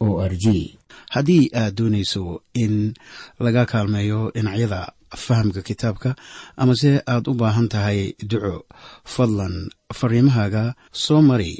o 0.00 0.20
r 0.22 0.34
g. 0.36 0.78
Haddii 1.14 1.50
aad 1.54 1.74
doonayso 1.78 2.40
in 2.54 2.94
laga 3.40 3.62
kaalmeeyo 3.66 4.30
dhinacyada 4.34 4.80
fahamka 5.16 5.62
kitaabka 5.62 6.10
amase 6.56 6.90
aad 7.06 7.24
u 7.30 7.34
baahan 7.40 7.68
tahay 7.68 8.00
duco 8.30 8.66
fadlan 9.04 9.70
fariimahaaga 9.98 10.74
soo 10.92 11.22
mari 11.22 11.52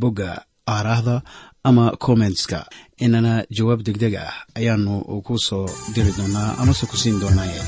bogga 0.00 0.44
aaraahda 0.68 1.22
ama 1.64 1.84
kommentska 2.04 2.66
inana 3.04 3.32
jawaab 3.56 3.80
degdeg 3.86 4.14
ah 4.16 4.34
ayaanu 4.58 4.94
ku 5.26 5.34
soo 5.38 5.66
diri 5.94 6.12
doonaa 6.18 6.56
amase 6.60 6.84
ku 6.90 6.96
siin 6.96 7.20
doonaaye. 7.20 7.60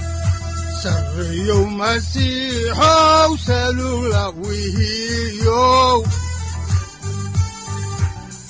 Sarreyow 0.83 1.63
masiixow 1.81 3.31
salula 3.47 4.25
wihiyow 4.43 5.99